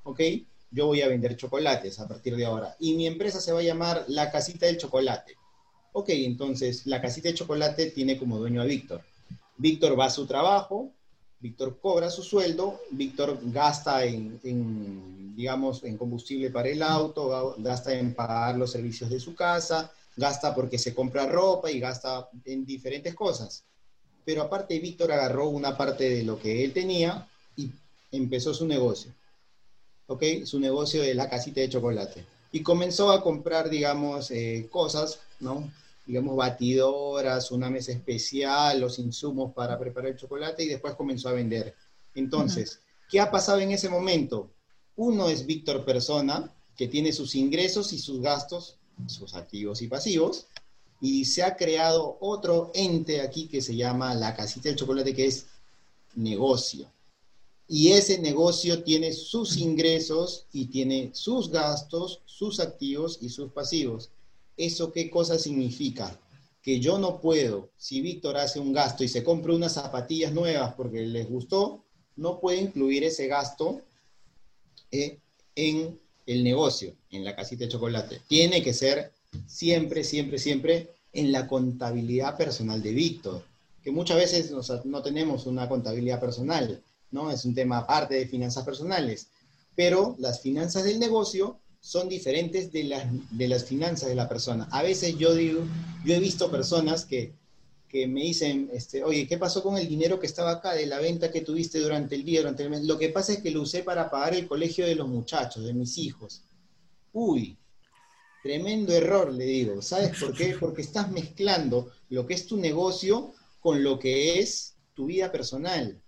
¿ok? 0.03 0.19
Yo 0.71 0.87
voy 0.87 1.01
a 1.01 1.07
vender 1.07 1.35
chocolates 1.35 1.99
a 1.99 2.07
partir 2.07 2.35
de 2.35 2.45
ahora 2.45 2.75
y 2.79 2.93
mi 2.93 3.05
empresa 3.05 3.41
se 3.41 3.51
va 3.51 3.59
a 3.59 3.63
llamar 3.63 4.05
La 4.07 4.31
Casita 4.31 4.65
del 4.65 4.77
Chocolate. 4.77 5.35
Ok, 5.93 6.09
entonces 6.09 6.85
la 6.85 7.01
Casita 7.01 7.29
de 7.29 7.35
Chocolate 7.35 7.91
tiene 7.91 8.17
como 8.17 8.37
dueño 8.37 8.61
a 8.61 8.65
Víctor. 8.65 9.01
Víctor 9.57 9.99
va 9.99 10.05
a 10.05 10.09
su 10.09 10.25
trabajo, 10.25 10.91
Víctor 11.41 11.79
cobra 11.81 12.09
su 12.09 12.23
sueldo, 12.23 12.79
Víctor 12.91 13.39
gasta 13.43 14.05
en, 14.05 14.39
digamos, 15.35 15.83
en 15.83 15.97
combustible 15.97 16.49
para 16.49 16.69
el 16.69 16.81
auto, 16.81 17.55
gasta 17.57 17.93
en 17.93 18.13
pagar 18.13 18.57
los 18.57 18.71
servicios 18.71 19.09
de 19.09 19.19
su 19.19 19.35
casa, 19.35 19.91
gasta 20.15 20.53
porque 20.53 20.77
se 20.77 20.93
compra 20.93 21.25
ropa 21.25 21.71
y 21.71 21.79
gasta 21.79 22.29
en 22.45 22.65
diferentes 22.65 23.15
cosas. 23.15 23.63
Pero 24.25 24.43
aparte, 24.43 24.79
Víctor 24.79 25.11
agarró 25.11 25.49
una 25.49 25.77
parte 25.77 26.09
de 26.09 26.23
lo 26.23 26.39
que 26.39 26.63
él 26.63 26.73
tenía 26.73 27.27
y 27.55 27.71
empezó 28.11 28.53
su 28.53 28.67
negocio. 28.67 29.11
¿Ok? 30.07 30.23
Su 30.45 30.59
negocio 30.59 31.01
de 31.01 31.15
la 31.15 31.29
casita 31.29 31.61
de 31.61 31.69
chocolate. 31.69 32.25
Y 32.51 32.61
comenzó 32.61 33.11
a 33.11 33.23
comprar, 33.23 33.69
digamos, 33.69 34.29
eh, 34.31 34.67
cosas, 34.69 35.19
¿no? 35.39 35.71
Digamos, 36.05 36.35
batidoras, 36.35 37.51
una 37.51 37.69
mesa 37.69 37.93
especial, 37.93 38.81
los 38.81 38.99
insumos 38.99 39.53
para 39.53 39.79
preparar 39.79 40.11
el 40.11 40.17
chocolate 40.17 40.63
y 40.63 40.67
después 40.67 40.95
comenzó 40.95 41.29
a 41.29 41.33
vender. 41.33 41.73
Entonces, 42.13 42.79
¿qué 43.09 43.21
ha 43.21 43.31
pasado 43.31 43.59
en 43.59 43.71
ese 43.71 43.87
momento? 43.87 44.49
Uno 44.97 45.29
es 45.29 45.45
Víctor 45.45 45.85
Persona, 45.85 46.53
que 46.75 46.87
tiene 46.87 47.13
sus 47.13 47.35
ingresos 47.35 47.93
y 47.93 47.99
sus 47.99 48.21
gastos 48.21 48.77
sus 49.07 49.33
activos 49.33 49.81
y 49.81 49.87
pasivos, 49.87 50.47
y 51.01 51.25
se 51.25 51.43
ha 51.43 51.55
creado 51.55 52.17
otro 52.21 52.71
ente 52.73 53.21
aquí 53.21 53.47
que 53.47 53.61
se 53.61 53.75
llama 53.75 54.13
la 54.13 54.35
casita 54.35 54.69
del 54.69 54.77
chocolate, 54.77 55.15
que 55.15 55.25
es 55.25 55.47
negocio. 56.15 56.85
Y 57.67 57.93
ese 57.93 58.19
negocio 58.19 58.83
tiene 58.83 59.13
sus 59.13 59.57
ingresos 59.57 60.45
y 60.51 60.65
tiene 60.65 61.11
sus 61.13 61.49
gastos, 61.49 62.21
sus 62.25 62.59
activos 62.59 63.17
y 63.21 63.29
sus 63.29 63.51
pasivos. 63.51 64.09
¿Eso 64.57 64.91
qué 64.91 65.09
cosa 65.09 65.39
significa? 65.39 66.19
Que 66.61 66.79
yo 66.79 66.99
no 66.99 67.19
puedo, 67.19 67.69
si 67.77 68.01
Víctor 68.01 68.37
hace 68.37 68.59
un 68.59 68.73
gasto 68.73 69.03
y 69.03 69.07
se 69.07 69.23
compra 69.23 69.53
unas 69.53 69.73
zapatillas 69.73 70.33
nuevas 70.33 70.73
porque 70.75 71.01
les 71.01 71.29
gustó, 71.29 71.83
no 72.17 72.39
puede 72.39 72.59
incluir 72.59 73.03
ese 73.03 73.27
gasto 73.27 73.81
eh, 74.91 75.17
en 75.55 75.99
el 76.31 76.43
negocio 76.43 76.93
en 77.11 77.23
la 77.23 77.35
casita 77.35 77.65
de 77.65 77.71
chocolate. 77.71 78.21
Tiene 78.27 78.63
que 78.63 78.73
ser 78.73 79.11
siempre, 79.47 80.03
siempre, 80.03 80.37
siempre 80.37 80.89
en 81.13 81.31
la 81.31 81.47
contabilidad 81.47 82.37
personal 82.37 82.81
de 82.81 82.91
Víctor, 82.91 83.43
que 83.83 83.91
muchas 83.91 84.17
veces 84.17 84.51
no 84.85 85.01
tenemos 85.01 85.45
una 85.45 85.67
contabilidad 85.67 86.19
personal, 86.19 86.81
¿no? 87.11 87.31
Es 87.31 87.45
un 87.45 87.55
tema 87.55 87.79
aparte 87.79 88.15
de 88.15 88.27
finanzas 88.27 88.63
personales, 88.63 89.27
pero 89.75 90.15
las 90.19 90.41
finanzas 90.41 90.83
del 90.83 90.99
negocio 90.99 91.57
son 91.79 92.07
diferentes 92.07 92.71
de 92.71 92.83
las, 92.83 93.05
de 93.31 93.47
las 93.47 93.65
finanzas 93.65 94.09
de 94.09 94.15
la 94.15 94.29
persona. 94.29 94.67
A 94.71 94.83
veces 94.83 95.17
yo 95.17 95.33
digo, 95.33 95.63
yo 96.05 96.13
he 96.13 96.19
visto 96.19 96.51
personas 96.51 97.05
que 97.05 97.33
que 97.91 98.07
me 98.07 98.21
dicen, 98.21 98.69
este, 98.71 99.03
oye, 99.03 99.27
¿qué 99.27 99.37
pasó 99.37 99.61
con 99.61 99.77
el 99.77 99.87
dinero 99.87 100.19
que 100.19 100.27
estaba 100.27 100.51
acá 100.51 100.73
de 100.73 100.85
la 100.85 100.99
venta 100.99 101.29
que 101.29 101.41
tuviste 101.41 101.79
durante 101.79 102.15
el 102.15 102.23
día, 102.23 102.39
durante 102.39 102.63
el 102.63 102.69
mes? 102.69 102.83
Lo 102.83 102.97
que 102.97 103.09
pasa 103.09 103.33
es 103.33 103.41
que 103.41 103.51
lo 103.51 103.61
usé 103.61 103.83
para 103.83 104.09
pagar 104.09 104.33
el 104.33 104.47
colegio 104.47 104.85
de 104.85 104.95
los 104.95 105.09
muchachos, 105.09 105.65
de 105.65 105.73
mis 105.73 105.97
hijos. 105.97 106.43
Uy, 107.11 107.57
tremendo 108.41 108.93
error, 108.93 109.33
le 109.33 109.43
digo. 109.43 109.81
¿Sabes 109.81 110.17
por 110.17 110.33
qué? 110.33 110.55
Porque 110.59 110.81
estás 110.81 111.11
mezclando 111.11 111.91
lo 112.09 112.25
que 112.25 112.33
es 112.33 112.47
tu 112.47 112.55
negocio 112.55 113.33
con 113.59 113.83
lo 113.83 113.99
que 113.99 114.39
es 114.39 114.75
tu 114.93 115.07
vida 115.07 115.31
personal. 115.31 116.01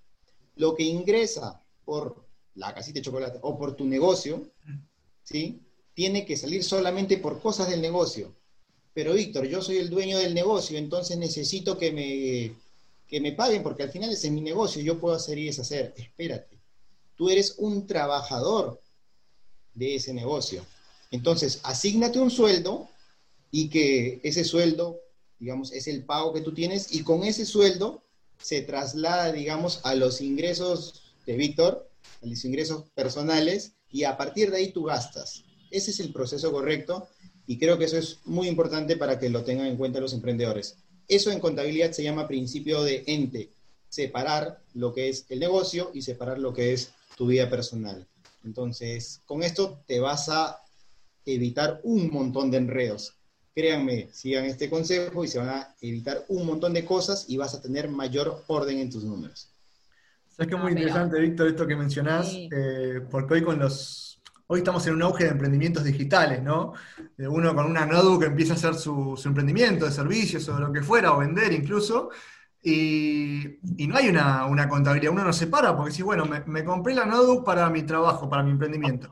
Lo 0.56 0.76
que 0.76 0.84
ingresa 0.84 1.62
por 1.84 2.26
la 2.56 2.74
casita 2.74 3.00
de 3.00 3.06
chocolate 3.06 3.40
o 3.42 3.58
por 3.58 3.76
tu 3.76 3.86
negocio, 3.86 4.50
¿sí? 5.24 5.60
tiene 5.94 6.26
que 6.26 6.38
salir 6.38 6.64
solamente 6.64 7.18
por 7.18 7.42
cosas 7.42 7.70
del 7.70 7.82
negocio. 7.82 8.36
Pero 8.94 9.14
Víctor, 9.14 9.48
yo 9.48 9.62
soy 9.62 9.78
el 9.78 9.90
dueño 9.90 10.18
del 10.20 10.34
negocio, 10.34 10.78
entonces 10.78 11.18
necesito 11.18 11.78
que 11.78 11.92
me, 11.92 12.56
que 13.08 13.20
me 13.20 13.32
paguen 13.32 13.64
porque 13.64 13.84
al 13.84 13.92
final 13.92 14.12
ese 14.12 14.28
es 14.28 14.34
mi 14.34 14.42
negocio, 14.42 14.82
yo 14.82 15.00
puedo 15.00 15.16
hacer 15.16 15.38
y 15.38 15.46
deshacer. 15.46 15.94
Espérate, 15.98 16.60
tú 17.16 17.30
eres 17.30 17.56
un 17.58 17.88
trabajador 17.88 18.80
de 19.74 19.96
ese 19.96 20.14
negocio. 20.14 20.64
Entonces, 21.10 21.60
asígnate 21.64 22.20
un 22.20 22.32
sueldo 22.32 22.90
y 23.52 23.70
que 23.70 24.20
ese 24.24 24.44
sueldo, 24.44 25.00
digamos, 25.40 25.72
es 25.72 25.88
el 25.88 26.04
pago 26.06 26.34
que 26.34 26.42
tú 26.42 26.54
tienes 26.54 26.94
y 26.94 27.04
con 27.04 27.24
ese 27.24 27.46
sueldo 27.46 28.04
se 28.40 28.62
traslada, 28.62 29.32
digamos, 29.32 29.80
a 29.84 29.96
los 29.96 30.22
ingresos 30.22 31.04
de 31.26 31.36
Víctor, 31.36 31.90
a 32.22 32.26
los 32.26 32.44
ingresos 32.46 32.86
personales 32.96 33.74
y 33.92 34.04
a 34.04 34.18
partir 34.18 34.52
de 34.52 34.58
ahí 34.58 34.72
tú 34.72 34.84
gastas. 34.84 35.44
Ese 35.72 35.92
es 35.92 36.00
el 36.00 36.12
proceso 36.12 36.52
correcto 36.52 37.08
y 37.48 37.58
creo 37.58 37.78
que 37.78 37.86
eso 37.86 37.98
es 37.98 38.20
muy 38.26 38.48
importante 38.48 38.98
para 38.98 39.20
que 39.20 39.30
lo 39.30 39.44
tengan 39.44 39.68
en 39.68 39.78
cuenta 39.78 40.00
los 40.00 40.14
emprendedores. 40.14 40.78
Eso 41.08 41.32
en 41.32 41.40
contabilidad 41.40 41.92
se 41.92 42.04
llama 42.04 42.28
principio 42.28 42.84
de 42.84 43.04
ente, 43.08 43.50
separar 43.90 44.62
lo 44.74 44.94
que 44.94 45.10
es 45.10 45.26
el 45.30 45.40
negocio 45.40 45.92
y 45.94 46.02
separar 46.02 46.40
lo 46.40 46.54
que 46.54 46.74
es 46.74 46.94
tu 47.18 47.28
vida 47.28 47.50
personal. 47.50 48.08
Entonces, 48.44 49.22
con 49.26 49.44
esto 49.44 49.84
te 49.86 50.00
vas 50.00 50.30
a 50.30 50.60
evitar 51.26 51.80
un 51.84 52.10
montón 52.12 52.52
de 52.52 52.58
enredos. 52.58 53.16
Créanme, 53.54 54.10
sigan 54.12 54.46
este 54.46 54.70
consejo 54.70 55.24
y 55.24 55.28
se 55.28 55.38
van 55.38 55.50
a 55.50 55.76
evitar 55.82 56.26
un 56.30 56.46
montón 56.46 56.74
de 56.74 56.86
cosas 56.86 57.26
y 57.28 57.38
vas 57.38 57.54
a 57.54 57.62
tener 57.62 57.90
mayor 57.90 58.44
orden 58.48 58.80
en 58.80 58.90
tus 58.90 59.04
números. 59.04 59.50
Sabes 60.36 60.50
que 60.50 60.56
es 60.56 60.62
muy 60.62 60.70
ah, 60.70 60.76
interesante, 60.76 61.20
Víctor, 61.20 61.48
esto 61.50 61.68
que 61.68 61.76
mencionás, 61.76 62.34
eh, 62.34 63.02
porque 63.12 63.36
hoy 63.36 63.44
con 63.44 63.60
los 63.60 64.20
hoy 64.54 64.60
estamos 64.60 64.86
en 64.86 64.94
un 64.94 65.02
auge 65.02 65.24
de 65.24 65.32
emprendimientos 65.32 65.84
digitales, 65.84 66.44
¿no? 66.44 66.74
Uno 67.18 67.56
con 67.56 67.66
una 67.66 67.88
notebook 67.88 68.24
empieza 68.26 68.54
a 68.54 68.56
hacer 68.56 68.76
su, 68.76 69.20
emprendimiento 69.26 69.86
de 69.86 69.92
servicios 69.92 70.48
o 70.48 70.60
lo 70.60 70.72
que 70.72 70.84
fuera, 70.84 71.12
o 71.14 71.18
vender 71.18 71.52
incluso, 71.54 72.12
y, 72.62 73.58
no 73.88 73.98
hay 73.98 74.10
una, 74.10 74.70
contabilidad, 74.70 75.12
uno 75.12 75.24
no 75.24 75.34
se 75.34 75.48
para 75.48 75.76
porque 75.76 75.92
si, 75.92 76.04
bueno, 76.04 76.26
me, 76.26 76.64
compré 76.64 76.94
la 76.94 77.06
notebook 77.06 77.44
para 77.44 77.68
mi 77.72 77.82
trabajo, 77.82 78.30
para 78.30 78.44
mi 78.44 78.52
emprendimiento. 78.52 79.12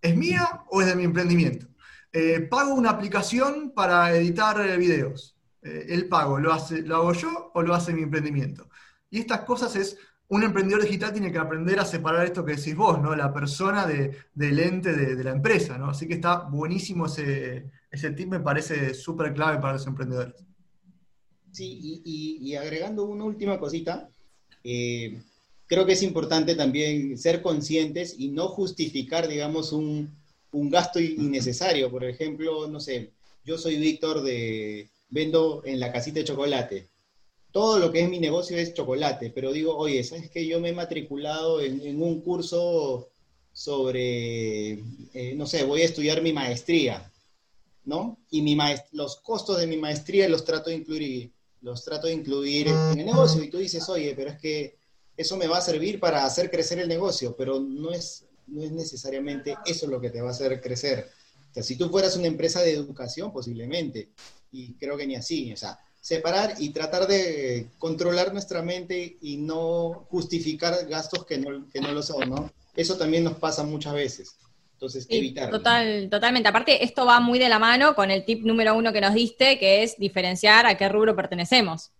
¿Es 0.00 0.16
mía 0.16 0.64
o 0.68 0.80
es 0.80 0.88
de 0.88 0.96
mi 0.96 1.04
emprendimiento? 1.04 1.68
Eh, 2.12 2.40
pago 2.50 2.74
una 2.74 2.90
aplicación 2.90 3.72
para 3.74 4.12
editar 4.16 4.60
eh, 4.66 4.76
videos. 4.78 5.36
Eh, 5.62 5.86
el 5.90 6.08
pago, 6.08 6.40
¿lo, 6.40 6.52
¿lo 6.84 6.96
hago 6.96 7.12
yo 7.12 7.52
o 7.54 7.62
lo 7.62 7.72
hace 7.72 7.94
mi 7.94 8.02
emprendimiento? 8.02 8.68
Y 9.10 9.20
estas 9.20 9.42
cosas 9.42 9.76
es, 9.76 9.96
un 10.32 10.42
emprendedor 10.42 10.82
digital 10.82 11.12
tiene 11.12 11.30
que 11.30 11.36
aprender 11.36 11.78
a 11.78 11.84
separar 11.84 12.24
esto 12.24 12.42
que 12.42 12.56
decís 12.56 12.74
vos, 12.74 12.98
¿no? 12.98 13.14
La 13.14 13.34
persona 13.34 13.86
del 13.86 14.58
ente 14.58 14.94
de, 14.94 15.22
la 15.22 15.32
empresa, 15.32 15.76
¿no? 15.76 15.90
Así 15.90 16.08
que 16.08 16.14
está 16.14 16.48
buenísimo 16.48 17.04
ese, 17.04 17.70
tip, 18.16 18.28
me 18.28 18.40
parece 18.40 18.94
súper 18.94 19.34
clave 19.34 19.60
para 19.60 19.74
los 19.74 19.86
emprendedores. 19.86 20.34
Sí, 21.52 22.00
y, 22.02 22.54
agregando 22.54 23.04
una 23.04 23.24
última 23.24 23.58
cosita, 23.58 24.08
creo 24.62 25.84
que 25.84 25.92
es 25.92 26.02
importante 26.02 26.54
también 26.54 27.18
ser 27.18 27.42
conscientes 27.42 28.14
y 28.16 28.28
no 28.28 28.48
justificar, 28.48 29.28
digamos, 29.28 29.70
un, 29.70 30.16
un 30.52 30.70
gasto 30.70 30.98
innecesario. 30.98 31.90
Por 31.90 32.04
ejemplo, 32.04 32.68
no 32.68 32.80
sé, 32.80 33.10
yo 33.44 33.58
soy 33.58 33.76
Víctor 33.76 34.22
de, 34.22 34.88
vendo 35.10 35.60
en 35.66 35.78
la 35.78 35.92
casita 35.92 36.20
de 36.20 36.24
chocolate. 36.24 36.91
Todo 37.52 37.78
lo 37.78 37.92
que 37.92 38.00
es 38.00 38.08
mi 38.08 38.18
negocio 38.18 38.56
es 38.56 38.72
chocolate, 38.72 39.30
pero 39.30 39.52
digo, 39.52 39.76
oye, 39.76 40.02
¿sabes 40.02 40.30
que 40.30 40.46
Yo 40.46 40.58
me 40.58 40.70
he 40.70 40.72
matriculado 40.72 41.60
en, 41.60 42.02
un 42.02 42.22
curso 42.22 43.10
sobre, 43.52 44.72
eh, 45.12 45.34
no 45.36 45.46
sé, 45.46 45.64
voy 45.64 45.82
a 45.82 45.84
estudiar 45.84 46.22
mi 46.22 46.32
maestría, 46.32 47.12
¿no? 47.84 48.18
Y 48.30 48.40
mi 48.40 48.56
los 48.92 49.16
costos 49.16 49.58
de 49.58 49.66
mi 49.66 49.76
maestría 49.76 50.28
los 50.28 50.44
trato 50.44 50.70
de 50.70 50.76
incluir, 50.76 51.30
los 51.60 51.84
trato 51.84 52.06
de 52.06 52.14
incluir 52.14 52.68
en 52.68 52.98
el 52.98 53.06
negocio. 53.06 53.42
Y 53.42 53.50
tú 53.50 53.58
dices, 53.58 53.86
oye, 53.90 54.14
pero 54.16 54.30
es 54.30 54.38
que 54.38 54.76
eso 55.16 55.36
me 55.36 55.46
va 55.46 55.58
a 55.58 55.62
servir 55.62 56.00
para 56.00 56.24
hacer 56.24 56.50
crecer 56.50 56.78
el 56.78 56.88
negocio, 56.88 57.36
pero 57.36 57.60
no 57.60 57.92
es, 57.92 58.24
no 58.46 58.62
es 58.62 58.72
necesariamente 58.72 59.56
eso 59.66 59.86
lo 59.86 60.00
que 60.00 60.10
te 60.10 60.22
va 60.22 60.28
a 60.28 60.32
hacer 60.32 60.60
crecer. 60.62 61.10
O 61.50 61.54
sea, 61.54 61.62
si 61.62 61.76
tú 61.76 61.90
fueras 61.90 62.16
una 62.16 62.28
empresa 62.28 62.62
de 62.62 62.72
educación, 62.72 63.30
posiblemente, 63.30 64.08
y 64.50 64.72
creo 64.74 64.96
que 64.96 65.06
ni 65.06 65.16
así, 65.16 65.52
o 65.52 65.56
sea, 65.56 65.78
separar 66.02 66.56
y 66.58 66.70
tratar 66.70 67.06
de 67.06 67.68
controlar 67.78 68.32
nuestra 68.32 68.60
mente 68.60 69.16
y 69.22 69.36
no 69.36 70.04
justificar 70.10 70.86
gastos 70.88 71.24
que 71.24 71.38
no, 71.38 71.70
que 71.70 71.80
no 71.80 71.92
lo 71.92 72.02
son, 72.02 72.28
¿no? 72.28 72.52
Eso 72.74 72.98
también 72.98 73.22
nos 73.22 73.34
pasa 73.34 73.62
muchas 73.62 73.94
veces. 73.94 74.36
Entonces, 74.74 75.06
evitar. 75.08 75.48
Total, 75.48 76.08
totalmente. 76.10 76.48
Aparte, 76.48 76.84
esto 76.84 77.06
va 77.06 77.20
muy 77.20 77.38
de 77.38 77.48
la 77.48 77.60
mano 77.60 77.94
con 77.94 78.10
el 78.10 78.24
tip 78.24 78.42
número 78.42 78.76
uno 78.76 78.92
que 78.92 79.00
nos 79.00 79.14
diste, 79.14 79.60
que 79.60 79.84
es 79.84 79.96
diferenciar 79.96 80.66
a 80.66 80.76
qué 80.76 80.88
rubro 80.88 81.14
pertenecemos. 81.14 81.92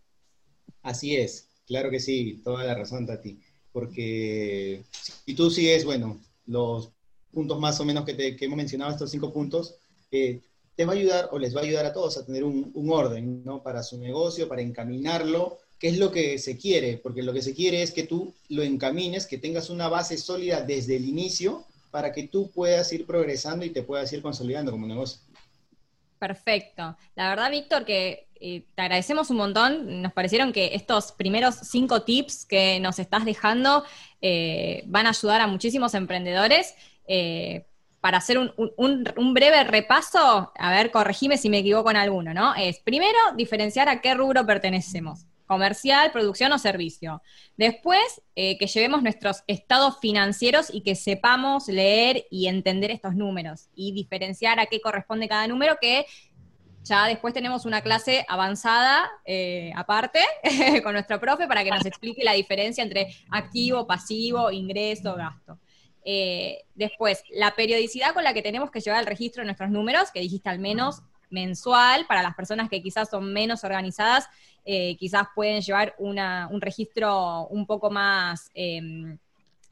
Así 0.83 1.15
es, 1.15 1.49
claro 1.65 1.89
que 1.89 2.01
sí, 2.01 2.41
toda 2.43 2.65
la 2.65 2.75
razón, 2.75 3.07
Tati. 3.07 3.39
Porque 3.71 4.83
si 5.25 5.35
tú 5.35 5.49
sigues, 5.49 5.85
bueno, 5.85 6.21
los 6.47 6.91
puntos 7.33 7.61
más 7.61 7.79
o 7.79 7.85
menos 7.85 8.05
que, 8.05 8.15
te, 8.15 8.37
hemos 8.45 8.57
mencionado, 8.57 8.91
estos 8.91 9.13
cinco 9.13 9.33
puntos, 9.33 9.77
eh, 10.11 10.41
te 10.83 10.87
va 10.87 10.95
a 10.95 10.97
ayudar 10.97 11.29
o 11.31 11.39
les 11.39 11.55
va 11.55 11.61
a 11.61 11.63
ayudar 11.63 11.87
a 11.87 11.93
todos 11.93 12.19
a 12.19 12.27
tener 12.27 12.43
un, 12.43 12.73
orden, 12.91 13.45
¿no? 13.45 13.63
Para 13.63 13.85
su 13.85 13.99
negocio, 13.99 14.49
para 14.49 14.63
encaminarlo, 14.63 15.59
qué 15.79 15.89
es 15.89 15.99
lo 15.99 16.11
que 16.11 16.39
se 16.39 16.57
quiere, 16.57 16.99
porque 16.99 17.23
lo 17.23 17.33
que 17.33 17.41
se 17.41 17.55
quiere 17.55 17.83
es 17.83 17.93
que 17.93 18.03
tú 18.03 18.35
lo 18.49 18.65
encamines, 18.65 19.29
que 19.29 19.39
tengas 19.39 19.71
una 19.71 19.89
base 19.89 20.19
sólida 20.19 20.63
desde 20.63 20.97
el 20.97 21.05
inicio 21.05 21.65
para 21.93 22.11
que 22.11 22.27
tú 22.27 22.51
puedas 22.51 22.93
ir 22.93 23.07
progresando 23.07 23.65
y 23.65 23.71
te 23.71 23.85
puedas 23.85 24.13
ir 24.13 24.23
consolidando 24.23 24.73
como 24.73 24.89
negocio. 24.89 25.21
Perfecto. 26.19 26.97
La 27.15 27.29
verdad, 27.29 27.53
Víctor, 27.53 27.85
que 27.85 28.27
eh, 28.41 28.65
te 28.75 28.83
agradecemos 28.83 29.31
un 29.31 29.37
montón. 29.37 30.03
Nos 30.03 30.13
parecieron 30.13 30.53
que 30.53 30.75
estos 30.75 31.13
primeros 31.13 31.55
cinco 31.63 32.03
tips 32.03 32.45
que 32.45 32.81
nos 32.81 32.99
estás 32.99 33.25
dejando 33.25 33.85
eh, 34.21 34.83
van 34.87 35.07
a 35.07 35.11
ayudar 35.11 35.43
a 35.43 35.47
muchísimos 35.47 35.95
emprendedores. 35.95 36.75
Eh, 37.07 37.67
para 38.03 38.19
hacer 38.19 38.37
un, 38.37 39.33
breve 39.33 39.63
repaso, 39.63 40.53
a 40.59 40.71
ver, 40.73 40.91
corregime 40.91 41.39
si 41.39 41.49
me 41.49 41.59
equivoco 41.59 41.89
en 41.89 41.97
alguno, 41.97 42.35
¿no? 42.35 42.53
Es 42.57 42.81
primero 42.81 43.17
diferenciar 43.37 43.89
a 43.89 44.01
qué 44.01 44.13
rubro 44.15 44.45
pertenecemos, 44.45 45.27
comercial, 45.47 46.11
producción 46.11 46.51
o 46.51 46.59
servicio. 46.59 47.23
Después, 47.57 48.21
que 48.35 48.67
llevemos 48.67 49.05
nuestros 49.05 49.45
estados 49.47 50.01
financieros 50.01 50.69
y 50.75 50.81
que 50.81 50.97
sepamos 50.97 51.69
leer 51.69 52.27
y 52.29 52.49
entender 52.49 52.91
estos 52.91 53.15
números 53.15 53.69
y 53.73 53.93
diferenciar 53.93 54.59
a 54.59 54.67
qué 54.67 54.81
corresponde 54.81 55.29
cada 55.29 55.47
número, 55.47 55.77
que 55.81 56.05
ya 56.83 57.07
después 57.07 57.33
tenemos 57.33 57.65
una 57.67 57.83
clase 57.83 58.27
avanzada 58.29 59.09
eh, 59.25 59.73
aparte 59.77 60.19
con 60.83 60.95
nuestro 60.95 61.21
profe 61.21 61.47
para 61.47 61.63
que 61.63 61.71
nos 61.71 61.87
explique 61.87 62.25
la 62.25 62.33
diferencia 62.33 62.83
entre 62.83 63.15
activo, 63.31 63.87
pasivo, 63.87 64.51
ingreso, 64.51 65.15
gasto. 65.15 65.61
Eh, 66.05 66.65
después, 66.75 67.23
la 67.31 67.55
periodicidad 67.55 68.15
con 68.15 68.25
la 68.25 68.35
que 68.35 68.43
tenemos 68.43 68.71
que 68.71 68.81
llevar 68.81 69.01
el 69.01 69.07
registro 69.07 69.43
de 69.43 69.47
nuestros 69.47 69.71
números, 69.71 70.11
que 70.13 70.21
dijiste 70.21 70.49
al 70.49 70.59
menos 70.59 71.03
mensual, 71.31 72.07
para 72.07 72.23
las 72.23 72.35
personas 72.35 72.69
que 72.69 72.83
quizás 72.83 73.09
son 73.09 73.33
menos 73.33 73.65
organizadas, 73.65 74.29
eh, 74.65 74.97
quizás 74.97 75.27
pueden 75.35 75.61
llevar 75.61 75.95
un 75.99 76.61
registro 76.61 77.47
un 77.49 77.67
poco 77.67 77.91
más 77.91 78.51
em, 78.55 79.19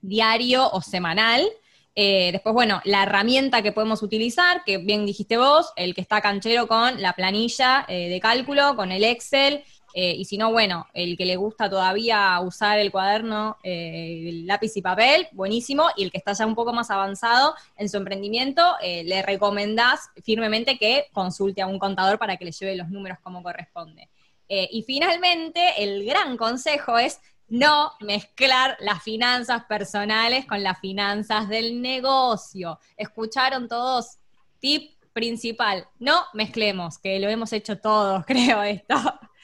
diario 0.00 0.68
o 0.70 0.80
semanal. 0.80 1.46
Eh, 1.94 2.30
después, 2.32 2.54
bueno, 2.54 2.80
la 2.84 3.02
herramienta 3.02 3.62
que 3.62 3.72
podemos 3.72 4.02
utilizar, 4.02 4.62
que 4.64 4.78
bien 4.78 5.04
dijiste 5.04 5.36
vos, 5.36 5.72
el 5.76 5.94
que 5.94 6.00
está 6.00 6.20
canchero 6.20 6.66
con 6.66 7.02
la 7.02 7.12
planilla 7.12 7.84
de 7.88 8.18
cálculo, 8.22 8.74
con 8.76 8.90
el 8.90 9.04
Excel, 9.04 9.64
eh, 9.94 10.14
y 10.16 10.24
si 10.24 10.38
no, 10.38 10.52
bueno, 10.52 10.86
el 10.94 11.16
que 11.16 11.24
le 11.24 11.36
gusta 11.36 11.68
todavía 11.68 12.38
usar 12.40 12.78
el 12.78 12.90
cuaderno, 12.90 13.58
el 13.62 14.46
lápiz 14.46 14.76
y 14.76 14.82
papel, 14.82 15.28
buenísimo, 15.32 15.88
y 15.96 16.04
el 16.04 16.10
que 16.10 16.18
está 16.18 16.32
ya 16.32 16.46
un 16.46 16.54
poco 16.54 16.72
más 16.72 16.90
avanzado 16.90 17.54
en 17.76 17.88
su 17.88 17.96
emprendimiento, 17.96 18.62
le 18.82 19.22
recomendás 19.22 20.10
firmemente 20.22 20.78
que 20.78 21.06
consulte 21.12 21.62
a 21.62 21.66
un 21.66 21.78
contador 21.78 22.18
para 22.18 22.36
que 22.36 22.44
le 22.44 22.52
lleve 22.52 22.76
los 22.76 22.88
números 22.88 23.18
como 23.22 23.42
corresponde. 23.42 24.08
y 24.48 24.82
finalmente, 24.82 25.82
el 25.82 26.04
gran 26.04 26.36
consejo 26.36 26.98
es 26.98 27.20
no 27.50 27.92
mezclar 28.00 28.76
las 28.80 29.02
finanzas 29.02 29.64
personales 29.64 30.46
con 30.46 30.62
las 30.62 30.78
finanzas 30.78 31.48
del 31.48 31.82
negocio. 31.82 32.78
¿Escucharon 32.96 33.68
todos? 33.68 34.18
Tip 34.60 34.92
principal, 35.12 35.86
no 35.98 36.24
mezclemos, 36.34 36.98
que 36.98 37.18
lo 37.18 37.28
hemos 37.28 37.52
hecho 37.52 37.78
todos, 37.78 38.24
creo 38.26 38.62
esto. 38.62 38.94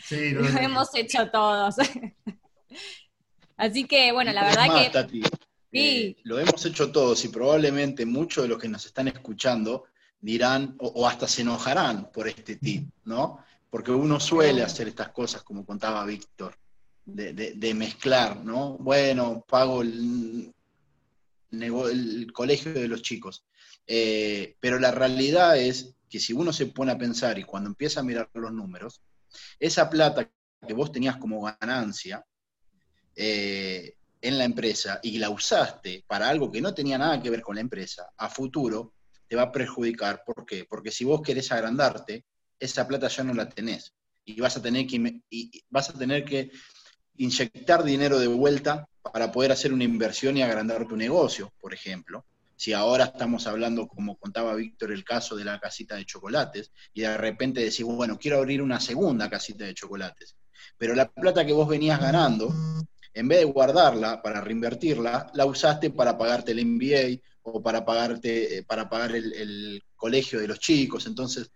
Sí, 0.05 0.31
lo, 0.31 0.47
hemos 0.47 0.95
hecho 0.95 1.31
todos. 1.31 1.77
Así 3.57 3.85
que, 3.85 4.13
bueno, 4.13 4.33
la 4.33 4.45
verdad 4.45 4.67
que... 5.13 5.23
Eh, 5.73 6.17
lo 6.23 6.39
hemos 6.39 6.65
hecho 6.65 6.91
todos 6.91 7.23
y 7.25 7.29
probablemente 7.29 8.07
muchos 8.07 8.45
de 8.45 8.49
los 8.49 8.59
que 8.59 8.69
nos 8.69 8.87
están 8.87 9.09
escuchando 9.09 9.85
dirán 10.21 10.75
o, 10.79 11.07
hasta 11.07 11.29
se 11.29 11.43
enojarán 11.43 12.11
por 12.11 12.29
este 12.29 12.57
tip, 12.57 12.89
¿no? 13.05 13.45
Porque 13.69 13.91
uno 13.91 14.19
suele 14.19 14.63
hacer 14.63 14.89
estas 14.89 15.11
cosas, 15.11 15.43
como 15.43 15.67
contaba 15.67 16.07
Víctor 16.07 16.57
de, 17.05 17.75
mezclar, 17.75 18.43
¿no? 18.43 18.79
Bueno, 18.79 19.45
pago 19.47 19.83
el 19.83 20.53
colegio 22.33 22.73
de 22.73 22.89
los 22.89 23.03
chicos. 23.03 23.45
Eh, 23.87 24.57
pero 24.61 24.79
la 24.79 24.91
realidad 24.91 25.57
es 25.57 25.95
que 26.09 26.21
si 26.21 26.33
uno 26.33 26.53
se 26.53 26.67
pone 26.67 26.93
a 26.93 26.99
pensar 26.99 27.39
y 27.39 27.45
cuando 27.45 27.69
empieza 27.69 28.01
a 28.01 28.05
mirar 28.05 28.31
los 28.35 28.53
números, 28.53 29.01
esa 29.59 29.89
plata 29.89 30.31
que 30.67 30.75
vos 30.75 30.93
tenías 30.93 31.17
como 31.17 31.43
ganancia 31.43 32.25
eh, 33.15 33.97
en 34.21 34.39
la 34.39 34.45
empresa 34.45 35.01
y 35.03 35.19
la 35.19 35.31
usaste 35.31 36.05
para 36.07 36.29
algo 36.29 36.51
que 36.51 36.61
no 36.61 36.75
tenía 36.75 36.99
nada 36.99 37.23
que 37.23 37.31
ver 37.31 37.43
con 37.43 37.57
la 37.57 37.61
empresa, 37.61 38.11
a 38.17 38.29
futuro 38.29 38.95
te 39.29 39.37
va 39.37 39.43
a 39.43 39.53
perjudicar. 39.53 40.23
¿Por 40.25 40.47
qué? 40.47 40.65
Porque 40.69 40.91
si 40.91 41.05
vos 41.05 41.23
querés 41.23 41.51
agrandarte, 41.53 42.25
esa 42.59 42.87
plata 42.87 43.09
ya 43.09 43.25
no 43.25 43.35
la 43.35 43.49
tenés. 43.49 43.93
Y 44.25 44.41
vas 44.41 44.57
a 44.57 44.63
tener 44.63 44.87
que, 44.87 45.21
y 45.31 45.65
vas 45.71 45.91
a 45.91 45.99
tener 45.99 46.25
que 46.25 46.51
inyectar 47.17 47.85
dinero 47.85 48.19
de 48.19 48.27
vuelta 48.27 48.89
para 49.13 49.31
poder 49.31 49.53
hacer 49.53 49.73
una 49.73 49.85
inversión 49.85 50.37
y 50.37 50.43
agrandar 50.43 50.87
tu 50.87 50.97
negocio, 50.97 51.53
por 51.61 51.73
ejemplo. 51.73 52.25
Si 52.57 52.73
ahora 52.73 53.05
estamos 53.05 53.47
hablando, 53.47 53.87
como 53.87 54.17
contaba 54.17 54.55
Víctor, 54.55 54.91
el 54.91 55.05
caso 55.05 55.37
de 55.37 55.45
la 55.45 55.61
casita 55.61 55.95
de 55.95 56.07
chocolates, 56.07 56.73
y 56.95 57.03
de 57.03 57.17
repente 57.17 57.61
decís, 57.61 57.85
bueno, 57.85 58.19
quiero 58.19 58.39
abrir 58.39 58.63
una 58.63 58.81
segunda 58.81 59.29
casita 59.29 59.65
de 59.65 59.75
chocolates. 59.75 60.37
Pero 60.79 60.95
la 60.95 61.11
plata 61.11 61.45
que 61.45 61.53
vos 61.53 61.69
venías 61.69 62.01
ganando, 62.01 62.53
en 63.13 63.29
vez 63.29 63.41
de 63.41 63.45
guardarla 63.45 64.23
para 64.23 64.41
reinvertirla, 64.41 65.31
la 65.35 65.47
usaste 65.47 65.91
para 65.91 66.17
pagarte 66.17 66.53
el 66.53 66.65
MBA 66.65 67.23
o 67.43 67.63
para 67.63 67.85
pagarte, 67.85 68.59
eh, 68.59 68.63
para 68.63 68.89
pagar 68.89 69.15
el, 69.15 69.83
colegio 69.95 70.39
de 70.39 70.49
los 70.49 70.59
chicos. 70.61 71.07
Entonces, 71.07 71.51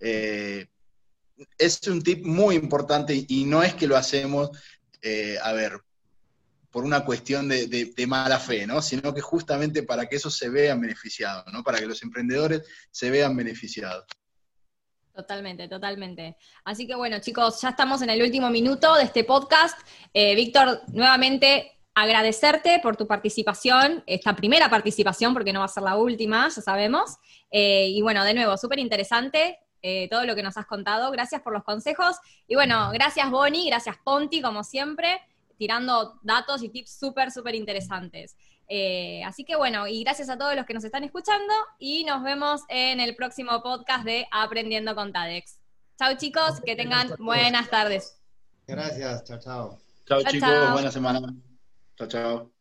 eh, 0.00 0.66
es 1.58 1.86
un 1.86 2.02
tip 2.02 2.24
muy 2.24 2.54
importante 2.54 3.24
y 3.28 3.44
no 3.44 3.62
es 3.62 3.74
que 3.74 3.86
lo 3.86 3.96
hacemos, 3.96 4.50
eh, 5.02 5.36
a 5.42 5.52
ver, 5.52 5.80
por 6.74 6.84
una 6.84 7.04
cuestión 7.04 7.48
de, 7.48 8.04
mala 8.08 8.40
fe, 8.40 8.66
¿no? 8.66 8.82
Sino 8.82 9.14
que 9.14 9.20
justamente 9.20 9.84
para 9.84 10.06
que 10.06 10.16
eso 10.16 10.28
se 10.28 10.50
vean 10.50 10.80
beneficiados, 10.80 11.44
¿no? 11.52 11.62
Para 11.62 11.78
que 11.78 11.86
los 11.86 12.02
emprendedores 12.02 12.62
se 12.90 13.10
vean 13.10 13.36
beneficiados. 13.36 14.04
Totalmente, 15.14 15.68
totalmente. 15.68 16.36
Así 16.64 16.86
que 16.86 16.96
bueno, 16.96 17.20
chicos, 17.20 17.62
ya 17.62 17.68
estamos 17.68 18.02
en 18.02 18.10
el 18.10 18.20
último 18.20 18.50
minuto 18.50 18.96
de 18.96 19.04
este 19.04 19.22
podcast. 19.22 19.78
Víctor, 20.12 20.82
nuevamente 20.88 21.74
agradecerte 21.94 22.80
por 22.82 22.96
tu 22.96 23.06
participación, 23.06 24.02
esta 24.06 24.34
primera 24.34 24.68
participación, 24.68 25.32
porque 25.32 25.52
no 25.52 25.60
va 25.60 25.66
a 25.66 25.68
ser 25.68 25.84
la 25.84 25.96
última, 25.96 26.48
ya 26.48 26.60
sabemos. 26.60 27.18
Eh, 27.50 27.86
y 27.88 28.02
bueno, 28.02 28.24
de 28.24 28.34
nuevo, 28.34 28.56
súper 28.56 28.80
interesante 28.80 29.60
eh, 29.80 30.08
todo 30.10 30.24
lo 30.24 30.34
que 30.34 30.42
nos 30.42 30.56
has 30.56 30.66
contado. 30.66 31.10
Gracias 31.12 31.40
por 31.42 31.52
los 31.52 31.62
consejos. 31.62 32.16
Y 32.48 32.54
bueno, 32.56 32.90
gracias 32.92 33.30
Bonnie, 33.30 33.68
gracias 33.68 33.96
Ponti, 34.02 34.40
como 34.40 34.64
siempre, 34.64 35.20
tirando 35.58 36.18
datos 36.22 36.62
y 36.62 36.68
tips 36.68 36.98
súper, 36.98 37.30
súper 37.30 37.54
interesantes. 37.54 38.36
Eh, 38.68 39.22
así 39.24 39.44
que 39.44 39.56
bueno, 39.56 39.86
y 39.86 40.02
gracias 40.02 40.30
a 40.30 40.38
todos 40.38 40.54
los 40.56 40.64
que 40.64 40.74
nos 40.74 40.84
están 40.84 41.04
escuchando 41.04 41.52
y 41.78 42.04
nos 42.04 42.22
vemos 42.22 42.62
en 42.68 43.00
el 43.00 43.14
próximo 43.14 43.62
podcast 43.62 44.04
de 44.04 44.26
Aprendiendo 44.30 44.94
con 44.94 45.12
TADEX. 45.12 45.58
Chao 45.98 46.16
chicos, 46.16 46.60
que 46.64 46.74
tengan 46.74 47.14
buenas 47.18 47.68
tardes. 47.70 48.20
Gracias, 48.66 49.24
chao, 49.24 49.38
chao. 49.38 49.78
Chao 50.06 50.22
chicos, 50.22 50.72
buena 50.72 50.90
semana. 50.90 51.34
Chao, 51.96 52.08
chao. 52.08 52.53